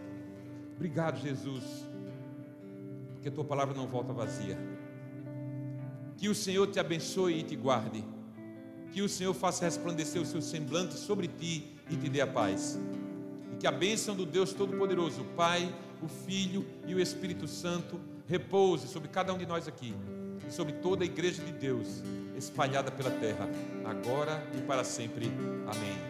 [0.76, 1.64] Obrigado, Jesus,
[3.14, 4.58] porque a tua palavra não volta vazia.
[6.18, 8.04] Que o Senhor te abençoe e te guarde.
[8.92, 12.78] Que o Senhor faça resplandecer o seu semblante sobre ti e te dê a paz
[13.60, 18.88] que a bênção do Deus Todo-Poderoso, o Pai, o Filho e o Espírito Santo repouse
[18.88, 19.94] sobre cada um de nós aqui
[20.48, 22.02] e sobre toda a igreja de Deus
[22.38, 23.50] espalhada pela terra,
[23.84, 25.26] agora e para sempre.
[25.68, 26.09] Amém.